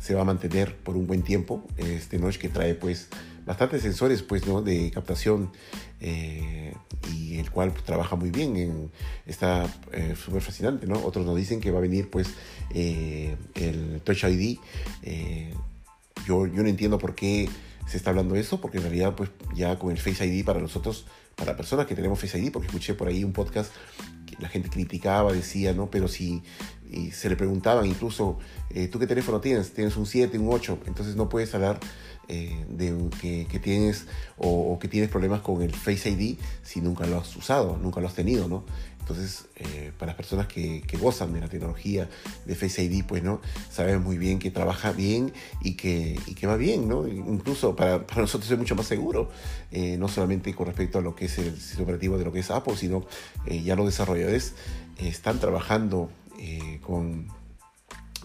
se 0.00 0.14
va 0.14 0.22
a 0.22 0.24
mantener 0.24 0.76
por 0.76 0.96
un 0.96 1.06
buen 1.06 1.22
tiempo 1.22 1.64
este 1.76 2.18
notch 2.18 2.38
que 2.38 2.48
trae 2.48 2.74
pues 2.74 3.08
bastantes 3.50 3.82
sensores 3.82 4.22
pues, 4.22 4.46
¿no? 4.46 4.62
de 4.62 4.92
captación 4.92 5.50
y 6.00 7.36
el 7.36 7.50
cual 7.50 7.74
trabaja 7.84 8.14
muy 8.14 8.30
bien, 8.30 8.92
está 9.26 9.66
súper 10.14 10.40
fascinante. 10.40 10.86
¿no? 10.86 11.04
Otros 11.04 11.26
nos 11.26 11.36
dicen 11.36 11.60
que 11.60 11.72
va 11.72 11.78
a 11.78 11.80
venir 11.80 12.08
pues 12.10 12.28
el 12.72 14.00
Touch 14.04 14.22
ID. 14.22 14.58
yo, 16.28 16.46
yo 16.46 16.62
no 16.62 16.68
entiendo 16.68 16.98
por 16.98 17.16
qué 17.16 17.48
se 17.88 17.96
está 17.96 18.10
hablando 18.10 18.36
eso, 18.36 18.60
porque 18.60 18.78
en 18.78 18.84
realidad 18.84 19.16
pues 19.16 19.30
ya 19.52 19.80
con 19.80 19.90
el 19.90 19.98
Face 19.98 20.24
ID 20.24 20.44
para 20.44 20.60
nosotros, 20.60 21.06
para 21.34 21.56
personas 21.56 21.86
que 21.86 21.96
tenemos 21.96 22.20
Face 22.20 22.38
ID, 22.38 22.52
porque 22.52 22.68
escuché 22.68 22.94
por 22.94 23.08
ahí 23.08 23.24
un 23.24 23.32
podcast 23.32 23.72
que 24.26 24.36
la 24.38 24.48
gente 24.48 24.70
criticaba, 24.70 25.32
decía, 25.32 25.72
¿no? 25.72 25.90
Pero 25.90 26.06
si 26.06 26.44
se 27.12 27.28
le 27.28 27.36
preguntaban 27.36 27.86
incluso, 27.86 28.38
eh, 28.70 28.88
¿tú 28.88 28.98
qué 28.98 29.06
teléfono 29.06 29.40
tienes? 29.40 29.72
Tienes 29.72 29.96
un 29.96 30.06
7, 30.06 30.38
un 30.38 30.52
8, 30.52 30.78
entonces 30.86 31.16
no 31.16 31.28
puedes 31.28 31.54
hablar 31.54 31.80
eh, 32.32 32.64
de 32.68 32.96
que, 33.20 33.48
que 33.50 33.58
tienes 33.58 34.06
o, 34.38 34.78
que 34.78 34.86
tienes 34.86 35.10
problemas 35.10 35.40
con 35.40 35.62
el 35.62 35.74
Face 35.74 36.10
ID 36.10 36.38
si 36.62 36.80
nunca 36.80 37.04
lo 37.04 37.18
has 37.18 37.34
usado, 37.34 37.76
nunca 37.76 38.00
lo 38.00 38.06
has 38.06 38.14
tenido, 38.14 38.46
¿no? 38.46 38.64
Entonces, 39.00 39.46
eh, 39.56 39.90
para 39.98 40.10
las 40.10 40.16
personas 40.16 40.46
que, 40.46 40.84
gozan 41.00 41.32
de 41.32 41.40
la 41.40 41.48
tecnología 41.48 42.08
de 42.46 42.54
Face 42.54 42.84
ID, 42.84 43.04
pues, 43.04 43.24
¿no? 43.24 43.40
Saben 43.68 44.00
muy 44.04 44.16
bien 44.16 44.38
que 44.38 44.52
trabaja 44.52 44.92
bien 44.92 45.32
y 45.60 45.74
que, 45.74 46.20
que 46.36 46.46
va 46.46 46.54
bien, 46.54 46.88
¿no? 46.88 47.08
Incluso 47.08 47.74
para, 47.74 48.06
nosotros 48.16 48.48
es 48.48 48.56
mucho 48.56 48.76
más 48.76 48.86
seguro, 48.86 49.28
eh, 49.72 49.96
no 49.98 50.06
solamente 50.06 50.54
con 50.54 50.66
respecto 50.66 51.00
a 51.00 51.02
lo 51.02 51.16
que 51.16 51.24
es 51.24 51.36
el 51.38 51.56
sistema 51.56 51.82
operativo 51.82 52.16
de 52.16 52.24
lo 52.24 52.30
que 52.30 52.38
es 52.38 52.50
Apple, 52.52 52.76
sino 52.76 53.04
ya 53.64 53.74
los 53.74 53.86
desarrolladores 53.86 54.54
están 54.98 55.40
trabajando 55.40 56.10
con 56.82 57.26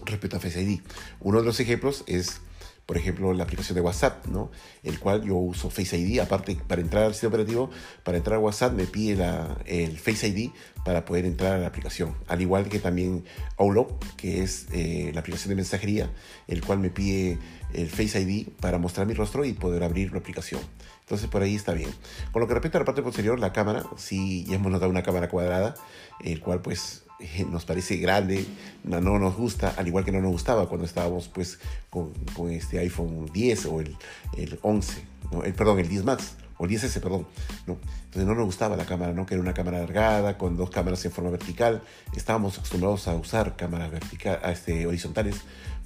respecto 0.04 0.36
a 0.36 0.40
Face 0.40 0.62
ID. 0.62 0.80
Uno 1.18 1.40
de 1.40 1.44
los 1.44 1.58
ejemplos 1.58 2.04
es 2.06 2.40
por 2.86 2.96
ejemplo, 2.96 3.32
la 3.32 3.42
aplicación 3.42 3.74
de 3.74 3.80
WhatsApp, 3.80 4.26
¿no? 4.26 4.50
El 4.84 5.00
cual 5.00 5.24
yo 5.24 5.34
uso 5.34 5.70
Face 5.70 5.98
ID, 5.98 6.20
aparte 6.20 6.56
para 6.68 6.80
entrar 6.80 7.02
al 7.02 7.12
sistema 7.12 7.34
operativo, 7.34 7.68
para 8.04 8.16
entrar 8.16 8.36
a 8.36 8.38
WhatsApp 8.38 8.72
me 8.74 8.86
pide 8.86 9.16
la, 9.16 9.58
el 9.66 9.98
Face 9.98 10.28
ID 10.28 10.50
para 10.84 11.04
poder 11.04 11.24
entrar 11.24 11.54
a 11.54 11.58
la 11.58 11.66
aplicación. 11.66 12.14
Al 12.28 12.40
igual 12.40 12.68
que 12.68 12.78
también 12.78 13.24
Outlook, 13.58 13.98
que 14.16 14.44
es 14.44 14.68
eh, 14.72 15.10
la 15.12 15.20
aplicación 15.20 15.48
de 15.50 15.56
mensajería, 15.56 16.10
el 16.46 16.64
cual 16.64 16.78
me 16.78 16.90
pide 16.90 17.38
el 17.74 17.90
Face 17.90 18.20
ID 18.20 18.48
para 18.60 18.78
mostrar 18.78 19.04
mi 19.04 19.14
rostro 19.14 19.44
y 19.44 19.52
poder 19.52 19.82
abrir 19.82 20.12
la 20.12 20.18
aplicación. 20.18 20.60
Entonces 21.06 21.28
por 21.28 21.40
ahí 21.40 21.54
está 21.54 21.72
bien. 21.72 21.88
Con 22.32 22.40
lo 22.42 22.48
que 22.48 22.54
respecta 22.54 22.78
a 22.78 22.80
la 22.80 22.84
parte 22.84 23.00
posterior, 23.00 23.38
la 23.38 23.52
cámara, 23.52 23.84
sí, 23.96 24.44
ya 24.44 24.56
hemos 24.56 24.72
notado 24.72 24.90
una 24.90 25.04
cámara 25.04 25.28
cuadrada, 25.28 25.76
el 26.18 26.40
cual 26.40 26.62
pues 26.62 27.04
eh, 27.20 27.46
nos 27.48 27.64
parece 27.64 27.98
grande, 27.98 28.44
no, 28.82 29.00
nos 29.00 29.36
gusta, 29.36 29.72
al 29.76 29.86
igual 29.86 30.04
que 30.04 30.10
no 30.10 30.20
nos 30.20 30.32
gustaba 30.32 30.68
cuando 30.68 30.84
estábamos 30.84 31.28
pues 31.28 31.60
con, 31.90 32.12
este 32.50 32.80
iPhone 32.80 33.30
10 33.32 33.66
o 33.66 33.80
el, 33.80 33.96
el 34.36 34.58
11, 34.62 35.04
el, 35.44 35.54
perdón, 35.54 35.78
el 35.78 35.88
10 35.88 36.02
Max 36.02 36.34
o 36.58 36.64
el 36.64 36.72
10S, 36.72 37.00
perdón, 37.00 37.24
¿no? 37.68 37.78
Entonces 38.06 38.26
no 38.26 38.34
nos 38.34 38.46
gustaba 38.46 38.74
la 38.76 38.84
cámara, 38.84 39.12
¿no? 39.12 39.26
Que 39.26 39.34
era 39.34 39.42
una 39.44 39.54
cámara 39.54 39.76
alargada, 39.76 40.36
con 40.36 40.56
dos 40.56 40.70
cámaras 40.70 41.04
en 41.04 41.12
forma 41.12 41.30
vertical. 41.30 41.82
Estábamos 42.16 42.58
acostumbrados 42.58 43.06
a 43.06 43.14
usar 43.14 43.54
cámaras 43.54 43.92
verticales, 43.92 44.40
este, 44.58 44.88
horizontales, 44.88 45.36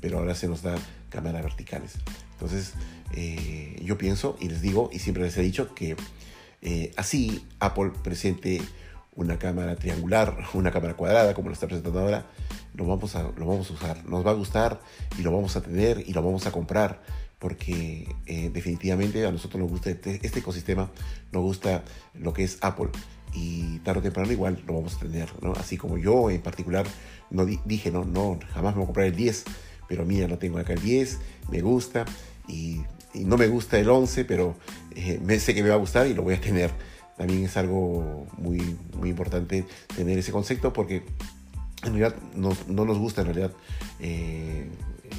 pero 0.00 0.18
ahora 0.18 0.34
se 0.34 0.48
nos 0.48 0.62
da 0.62 0.76
cámaras 1.10 1.42
verticales. 1.42 1.98
Entonces, 2.40 2.72
eh, 3.12 3.78
yo 3.84 3.98
pienso 3.98 4.36
y 4.40 4.48
les 4.48 4.62
digo, 4.62 4.88
y 4.92 4.98
siempre 4.98 5.22
les 5.24 5.36
he 5.36 5.42
dicho, 5.42 5.74
que 5.74 5.94
eh, 6.62 6.92
así 6.96 7.46
Apple 7.58 7.92
presente 8.02 8.62
una 9.14 9.38
cámara 9.38 9.76
triangular, 9.76 10.36
una 10.54 10.70
cámara 10.70 10.94
cuadrada, 10.94 11.34
como 11.34 11.48
lo 11.48 11.54
está 11.54 11.66
presentando 11.66 12.00
ahora, 12.00 12.26
lo 12.74 12.86
vamos, 12.86 13.14
a, 13.14 13.22
lo 13.22 13.46
vamos 13.46 13.70
a 13.70 13.74
usar. 13.74 14.04
Nos 14.06 14.26
va 14.26 14.30
a 14.30 14.34
gustar 14.34 14.80
y 15.18 15.22
lo 15.22 15.32
vamos 15.32 15.54
a 15.56 15.60
tener 15.60 16.02
y 16.06 16.14
lo 16.14 16.22
vamos 16.22 16.46
a 16.46 16.52
comprar 16.52 17.02
porque 17.38 18.06
eh, 18.26 18.50
definitivamente 18.52 19.26
a 19.26 19.32
nosotros 19.32 19.60
nos 19.60 19.70
gusta 19.70 19.90
este, 19.90 20.20
este, 20.22 20.38
ecosistema, 20.40 20.90
nos 21.32 21.42
gusta 21.42 21.82
lo 22.14 22.32
que 22.32 22.44
es 22.44 22.58
Apple 22.60 22.90
y 23.34 23.78
tarde 23.78 24.00
o 24.00 24.02
temprano 24.02 24.32
igual 24.32 24.62
lo 24.66 24.74
vamos 24.74 24.96
a 24.96 24.98
tener, 25.00 25.30
¿no? 25.42 25.52
Así 25.52 25.76
como 25.76 25.98
yo 25.98 26.30
en 26.30 26.42
particular 26.42 26.86
no 27.30 27.46
dije, 27.46 27.90
no, 27.90 28.04
no, 28.04 28.38
jamás 28.52 28.74
me 28.74 28.80
voy 28.80 28.84
a 28.84 28.86
comprar 28.86 29.06
el 29.06 29.16
10, 29.16 29.44
pero 29.90 30.06
mira, 30.06 30.28
no 30.28 30.38
tengo 30.38 30.58
acá 30.58 30.72
el 30.72 30.80
10, 30.80 31.18
me 31.50 31.62
gusta 31.62 32.04
y, 32.46 32.82
no 33.12 33.36
me 33.36 33.48
gusta 33.48 33.76
el 33.76 33.90
11, 33.90 34.24
pero 34.24 34.54
eh, 34.94 35.40
sé 35.40 35.52
que 35.52 35.64
me 35.64 35.68
va 35.68 35.74
a 35.74 35.78
gustar 35.78 36.06
y 36.06 36.14
lo 36.14 36.22
voy 36.22 36.34
a 36.34 36.40
tener. 36.40 36.70
También 37.18 37.44
es 37.44 37.56
algo 37.56 38.28
muy, 38.38 38.76
muy 38.96 39.10
importante 39.10 39.66
tener 39.96 40.16
ese 40.16 40.30
concepto 40.30 40.72
porque 40.72 41.02
en 41.82 41.94
realidad 41.94 42.14
no, 42.36 42.56
no 42.68 42.84
nos 42.84 42.98
gusta 42.98 43.22
en 43.22 43.26
realidad 43.26 43.52
eh, 43.98 44.68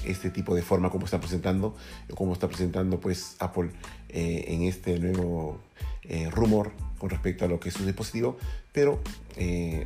este 0.06 0.30
tipo 0.30 0.56
de 0.56 0.62
forma 0.62 0.90
como 0.90 1.04
está 1.04 1.20
presentando, 1.20 1.76
como 2.16 2.32
está 2.32 2.48
presentando 2.48 3.02
pues 3.02 3.36
Apple 3.40 3.72
eh, 4.08 4.46
en 4.48 4.64
este 4.64 4.98
nuevo 5.00 5.60
eh, 6.04 6.30
rumor 6.30 6.72
con 6.98 7.10
respecto 7.10 7.44
a 7.44 7.50
lo 7.50 7.60
que 7.60 7.70
es 7.70 7.76
su 7.76 7.84
dispositivo, 7.86 8.38
pero 8.72 9.02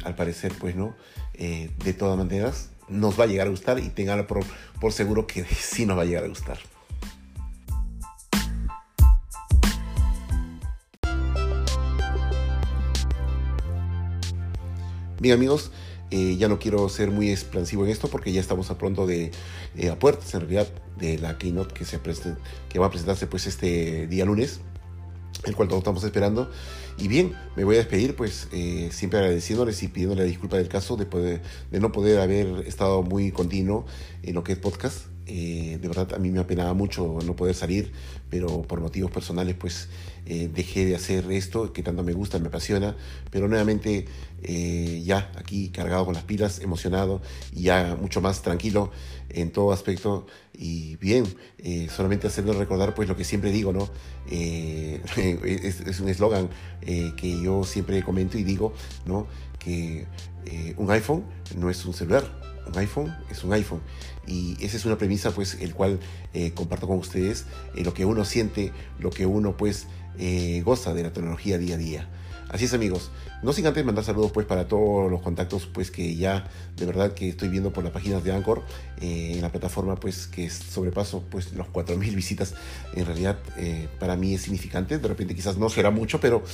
al 0.04 0.16
parecer 0.16 0.54
pues 0.60 0.76
no, 0.76 0.96
de 1.34 1.94
todas 1.98 2.18
maneras 2.18 2.70
nos 2.88 3.20
va 3.20 3.24
a 3.24 3.28
llegar 3.28 3.48
a 3.48 3.50
gustar 3.50 3.80
y 3.80 3.90
tengan 3.90 4.26
por, 4.28 4.46
por 4.80 4.92
seguro 4.92 5.28
que 5.28 5.44
sí 5.60 5.86
nos 5.86 5.98
va 5.98 6.04
a 6.04 6.06
llegar 6.06 6.24
a 6.24 6.28
gustar. 6.28 6.60
Bien 15.20 15.34
amigos, 15.34 15.72
eh, 16.12 16.36
ya 16.38 16.48
no 16.48 16.60
quiero 16.60 16.88
ser 16.88 17.10
muy 17.10 17.32
expansivo 17.32 17.84
en 17.84 17.90
esto 17.90 18.10
porque 18.10 18.32
ya 18.32 18.40
estamos 18.40 18.70
a 18.70 18.78
pronto 18.78 19.08
de 19.08 19.32
eh, 19.76 19.90
a 19.90 19.98
puertas 19.98 20.34
en 20.36 20.42
realidad 20.42 20.68
de 20.98 21.18
la 21.18 21.38
keynote 21.38 21.74
que 21.74 21.84
se 21.84 22.00
que 22.70 22.80
va 22.80 22.86
a 22.86 22.90
presentarse 22.90 23.26
pues 23.26 23.48
este 23.48 24.08
día 24.08 24.26
lunes 24.26 24.60
el 25.46 25.56
cual 25.56 25.68
todos 25.68 25.82
estamos 25.82 26.04
esperando. 26.04 26.50
Y 26.98 27.08
bien, 27.08 27.34
me 27.56 27.64
voy 27.64 27.76
a 27.76 27.80
despedir, 27.80 28.16
pues 28.16 28.48
eh, 28.52 28.90
siempre 28.92 29.20
agradeciéndoles 29.20 29.82
y 29.84 29.88
pidiéndole 29.88 30.24
disculpa 30.24 30.58
del 30.58 30.70
caso 30.70 30.96
de, 30.98 31.06
de 31.06 31.80
no 31.80 31.92
poder 31.92 32.20
haber 32.20 32.66
estado 32.68 33.04
muy 33.04 33.32
continuo 33.32 33.86
en 34.24 34.36
lo 34.36 34.44
que 34.44 34.54
es 34.54 34.58
podcast. 34.58 35.15
Eh, 35.28 35.80
de 35.82 35.88
verdad 35.88 36.14
a 36.14 36.20
mí 36.20 36.30
me 36.30 36.40
apenaba 36.40 36.74
mucho 36.74 37.18
no 37.26 37.36
poder 37.36 37.56
salir, 37.56 37.92
pero 38.30 38.62
por 38.62 38.80
motivos 38.80 39.10
personales 39.10 39.56
pues 39.56 39.90
eh, 40.28 40.50
dejé 40.54 40.86
de 40.86 40.96
hacer 40.96 41.32
esto 41.32 41.74
que 41.74 41.82
tanto 41.82 42.04
me 42.04 42.14
gusta, 42.14 42.38
me 42.38 42.48
apasiona, 42.48 42.96
pero 43.32 43.48
nuevamente 43.48 44.06
eh, 44.44 45.02
ya 45.04 45.32
aquí 45.36 45.70
cargado 45.70 46.06
con 46.06 46.14
las 46.14 46.24
pilas, 46.24 46.60
emocionado 46.60 47.22
y 47.52 47.64
ya 47.64 47.98
mucho 48.00 48.22
más 48.22 48.44
tranquilo 48.44 48.92
en 49.30 49.52
todo 49.52 49.72
aspecto 49.72 50.28
y 50.54 50.96
bien, 50.98 51.26
solamente 51.90 52.28
hacerle 52.28 52.54
recordar 52.54 52.94
pues 52.94 53.10
lo 53.10 53.18
que 53.18 53.24
siempre 53.24 53.52
digo, 53.52 53.74
¿no? 53.74 53.90
es, 54.32 55.82
es, 55.82 56.00
un 56.00 56.08
eslogan 56.08 56.50
que 56.82 57.42
yo 57.42 57.64
siempre 57.64 58.02
comento 58.04 58.38
y 58.38 58.44
digo, 58.44 58.74
¿no? 59.06 59.28
Que 59.60 60.06
un 60.78 60.90
iPhone 60.92 61.26
no 61.58 61.70
es 61.70 61.84
un 61.86 61.94
celular, 61.94 62.24
un 62.68 62.78
iPhone 62.78 63.16
es 63.30 63.44
un 63.44 63.54
iPhone. 63.54 63.82
Y 64.28 64.58
esa 64.64 64.78
es 64.78 64.86
una 64.86 64.98
premisa, 64.98 65.32
pues, 65.32 65.56
el 65.62 65.74
cual 65.74 66.00
eh, 66.34 66.52
comparto 66.54 66.88
con 66.88 66.98
ustedes, 66.98 67.46
eh, 67.76 67.84
lo 67.84 67.94
que 67.94 68.06
uno 68.06 68.26
siente, 68.26 68.72
lo 69.00 69.10
que 69.10 69.26
uno, 69.26 69.58
pues, 69.58 69.88
eh, 70.18 70.62
goza 70.64 70.94
de 70.94 71.04
la 71.04 71.14
tecnología 71.14 71.58
día 71.58 71.76
a 71.76 71.78
día. 71.78 72.10
Así 72.56 72.64
es 72.64 72.74
amigos, 72.74 73.12
no 73.44 73.52
sin 73.52 73.68
antes 73.68 73.84
mandar 73.84 74.06
saludos 74.06 74.32
pues 74.32 74.48
para 74.48 74.66
todos 74.66 75.12
los 75.12 75.22
contactos 75.22 75.66
pues 75.66 75.92
que 75.92 76.16
ya 76.16 76.48
de 76.78 76.86
verdad 76.86 77.14
que 77.14 77.28
estoy 77.28 77.50
viendo 77.50 77.74
por 77.74 77.84
las 77.84 77.92
páginas 77.92 78.24
de 78.24 78.32
Anchor 78.32 78.64
eh, 79.02 79.34
en 79.36 79.42
la 79.42 79.52
plataforma 79.52 79.98
pues 79.98 80.26
que 80.26 80.50
sobrepaso 80.50 81.22
pues 81.30 81.52
los 81.52 81.68
4.000 81.68 82.16
visitas. 82.16 82.54
En 82.94 83.06
realidad 83.06 83.40
eh, 83.58 83.90
para 84.00 84.16
mí 84.16 84.34
es 84.34 84.44
significante, 84.44 85.00
de 85.00 85.06
repente 85.06 85.36
quizás 85.36 85.58
no 85.58 85.70
será 85.70 85.92
mucho 85.92 86.22
pero 86.22 86.46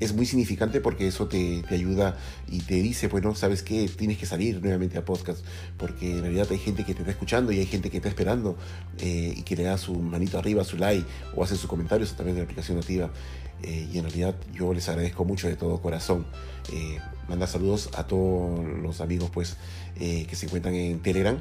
es 0.00 0.14
muy 0.14 0.24
significante 0.24 0.80
porque 0.80 1.06
eso 1.06 1.28
te, 1.28 1.62
te 1.68 1.74
ayuda 1.74 2.16
y 2.48 2.60
te 2.60 2.76
dice 2.76 3.08
bueno 3.08 3.34
sabes 3.34 3.62
que 3.62 3.86
tienes 3.88 4.16
que 4.16 4.24
salir 4.24 4.62
nuevamente 4.62 4.96
a 4.96 5.04
podcast 5.04 5.44
porque 5.76 6.10
en 6.10 6.22
realidad 6.22 6.48
hay 6.50 6.58
gente 6.58 6.86
que 6.86 6.94
te 6.94 7.00
está 7.00 7.10
escuchando 7.10 7.52
y 7.52 7.58
hay 7.58 7.66
gente 7.66 7.90
que 7.90 7.98
está 7.98 8.08
esperando 8.08 8.56
eh, 8.96 9.34
y 9.36 9.42
que 9.42 9.56
le 9.56 9.64
da 9.64 9.76
su 9.76 9.94
manito 9.94 10.38
arriba, 10.38 10.64
su 10.64 10.78
like 10.78 11.06
o 11.36 11.44
hace 11.44 11.54
sus 11.54 11.66
comentarios 11.66 12.14
a 12.14 12.16
través 12.16 12.32
de 12.32 12.40
la 12.40 12.44
aplicación 12.44 12.78
nativa. 12.78 13.10
Eh, 13.62 13.88
y 13.92 13.98
en 13.98 14.04
realidad 14.04 14.34
yo 14.52 14.72
les 14.72 14.88
agradezco 14.88 15.24
mucho 15.24 15.48
de 15.48 15.56
todo 15.56 15.80
corazón. 15.80 16.26
Eh, 16.72 16.98
mandar 17.28 17.48
saludos 17.48 17.90
a 17.94 18.06
todos 18.06 18.64
los 18.64 19.00
amigos 19.00 19.30
pues 19.30 19.56
que 19.96 20.34
se 20.34 20.46
encuentran 20.46 20.74
en 20.74 21.00
Telegram 21.00 21.38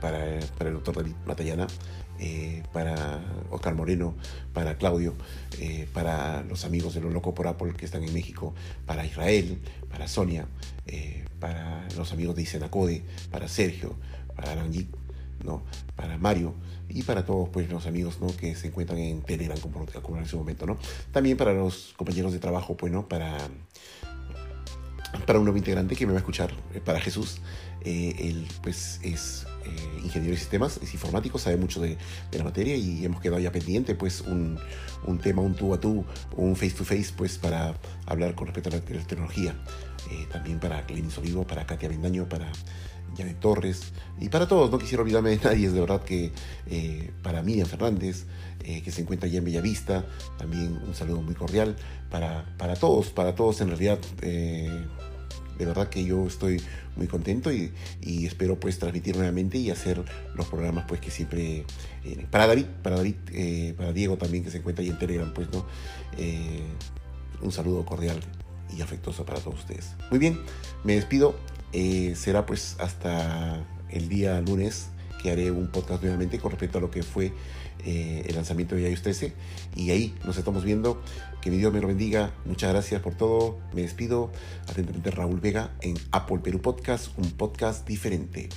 para, 0.00 0.40
para, 0.58 0.68
el 0.68 0.74
doctor 0.74 0.96
David 0.96 1.14
Matallana, 1.24 1.68
para 2.72 3.20
Oscar 3.50 3.76
Moreno, 3.76 4.14
para 4.52 4.76
Claudio, 4.76 5.14
para 5.94 6.42
los 6.42 6.64
amigos 6.64 6.94
de 6.94 7.00
los 7.00 7.12
Loco 7.12 7.34
por 7.34 7.46
Apple 7.46 7.74
que 7.74 7.84
están 7.84 8.02
en 8.02 8.12
México, 8.12 8.54
para 8.86 9.06
Israel, 9.06 9.58
para 9.88 10.08
Sonia, 10.08 10.48
para 11.38 11.88
los 11.96 12.12
amigos 12.12 12.34
de 12.34 12.42
Isenacode, 12.42 13.04
para 13.30 13.46
Sergio, 13.46 13.94
para 14.34 14.52
Aranjit, 14.52 14.88
¿no? 15.44 15.62
para 15.96 16.18
Mario 16.18 16.54
y 16.88 17.02
para 17.02 17.24
todos 17.24 17.48
pues, 17.50 17.68
los 17.70 17.86
amigos 17.86 18.18
¿no? 18.20 18.28
que 18.36 18.54
se 18.54 18.68
encuentran 18.68 18.98
en 18.98 19.22
Telegram 19.22 19.58
como, 19.58 19.84
como 20.02 20.18
en 20.18 20.24
ese 20.24 20.36
momento. 20.36 20.66
¿no? 20.66 20.78
También 21.12 21.36
para 21.36 21.52
los 21.52 21.94
compañeros 21.96 22.32
de 22.32 22.38
trabajo, 22.38 22.76
pues, 22.76 22.92
¿no? 22.92 23.08
para, 23.08 23.36
para 25.26 25.38
un 25.38 25.44
nuevo 25.44 25.58
integrante 25.58 25.96
que 25.96 26.06
me 26.06 26.12
va 26.12 26.18
a 26.18 26.20
escuchar, 26.20 26.52
eh, 26.74 26.80
para 26.80 27.00
Jesús. 27.00 27.40
Eh, 27.84 28.14
él 28.18 28.46
pues, 28.62 29.00
es 29.02 29.46
eh, 29.64 30.00
ingeniero 30.02 30.32
de 30.34 30.38
sistemas, 30.38 30.80
es 30.82 30.92
informático, 30.94 31.38
sabe 31.38 31.56
mucho 31.56 31.80
de, 31.80 31.96
de, 32.30 32.38
la 32.38 32.44
materia 32.44 32.74
y 32.74 33.04
hemos 33.04 33.20
quedado 33.20 33.40
ya 33.40 33.52
pendiente 33.52 33.94
pues, 33.94 34.20
un, 34.22 34.58
un, 35.06 35.18
tema, 35.18 35.42
un 35.42 35.54
tú 35.54 35.72
a 35.74 35.80
tú, 35.80 36.04
un 36.36 36.56
face 36.56 36.72
to 36.72 36.84
face 36.84 37.12
pues, 37.16 37.38
para 37.38 37.74
hablar 38.06 38.34
con 38.34 38.46
respecto 38.46 38.70
a 38.70 38.72
la, 38.72 38.80
tecnología. 38.80 39.54
también 40.32 40.58
para 40.58 40.84
Clenis 40.86 41.16
Olivo, 41.18 41.46
para 41.46 41.66
Katia 41.66 41.88
Bendaño, 41.88 42.28
para 42.28 42.50
de 43.16 43.34
Torres, 43.34 43.92
y 44.20 44.28
para 44.28 44.46
todos, 44.46 44.70
no 44.70 44.78
quisiera 44.78 45.02
olvidarme 45.02 45.30
de 45.30 45.36
nadie, 45.44 45.66
es 45.66 45.72
de 45.72 45.80
verdad 45.80 46.02
que 46.02 46.32
eh, 46.66 47.10
para 47.22 47.42
Miriam 47.42 47.66
Fernández, 47.66 48.26
eh, 48.64 48.82
que 48.82 48.90
se 48.90 49.02
encuentra 49.02 49.28
allá 49.28 49.38
en 49.38 49.44
Bellavista, 49.44 50.04
también 50.38 50.78
un 50.86 50.94
saludo 50.94 51.22
muy 51.22 51.34
cordial, 51.34 51.76
para, 52.10 52.44
para 52.56 52.76
todos, 52.76 53.08
para 53.10 53.34
todos 53.34 53.60
en 53.60 53.68
realidad, 53.68 53.98
eh, 54.22 54.70
de 55.58 55.66
verdad 55.66 55.88
que 55.88 56.04
yo 56.04 56.26
estoy 56.26 56.62
muy 56.96 57.08
contento 57.08 57.52
y, 57.52 57.72
y, 58.00 58.26
espero 58.26 58.60
pues 58.60 58.78
transmitir 58.78 59.16
nuevamente 59.16 59.58
y 59.58 59.70
hacer 59.70 60.04
los 60.34 60.46
programas 60.46 60.84
pues 60.86 61.00
que 61.00 61.10
siempre, 61.10 61.64
para 62.30 62.46
David, 62.46 62.66
para 62.82 62.96
David, 62.96 63.16
para 63.76 63.92
Diego 63.92 64.16
también 64.16 64.44
que 64.44 64.50
se 64.50 64.58
encuentra 64.58 64.84
ahí 64.84 64.90
en 64.90 64.98
Telegram, 64.98 65.32
pues 65.34 65.48
no, 65.50 65.66
un 67.42 67.52
saludo 67.52 67.84
cordial 67.84 68.20
y 68.76 68.82
afectuoso 68.82 69.24
para 69.24 69.40
todos 69.40 69.60
ustedes. 69.60 69.94
Muy 70.10 70.18
bien, 70.18 70.40
me 70.84 70.94
despido 70.94 71.34
eh, 71.72 72.14
será 72.16 72.46
pues 72.46 72.76
hasta 72.78 73.64
el 73.90 74.08
día 74.08 74.40
lunes 74.40 74.88
que 75.22 75.30
haré 75.30 75.50
un 75.50 75.68
podcast 75.68 76.02
nuevamente 76.02 76.38
con 76.38 76.50
respecto 76.50 76.78
a 76.78 76.80
lo 76.80 76.90
que 76.90 77.02
fue 77.02 77.32
eh, 77.84 78.24
el 78.26 78.34
lanzamiento 78.34 78.74
de 78.74 78.90
iOS 78.90 79.02
13 79.02 79.32
y 79.76 79.90
ahí 79.90 80.14
nos 80.24 80.36
estamos 80.36 80.64
viendo. 80.64 81.02
Que 81.40 81.50
mi 81.50 81.56
Dios 81.58 81.72
me 81.72 81.80
lo 81.80 81.86
bendiga. 81.86 82.32
Muchas 82.44 82.72
gracias 82.72 83.00
por 83.00 83.14
todo. 83.14 83.58
Me 83.72 83.82
despido. 83.82 84.32
Atentamente 84.68 85.10
Raúl 85.10 85.40
Vega 85.40 85.72
en 85.82 85.96
Apple 86.10 86.38
Perú 86.42 86.60
Podcast 86.60 87.16
un 87.16 87.30
podcast 87.30 87.86
diferente 87.86 88.48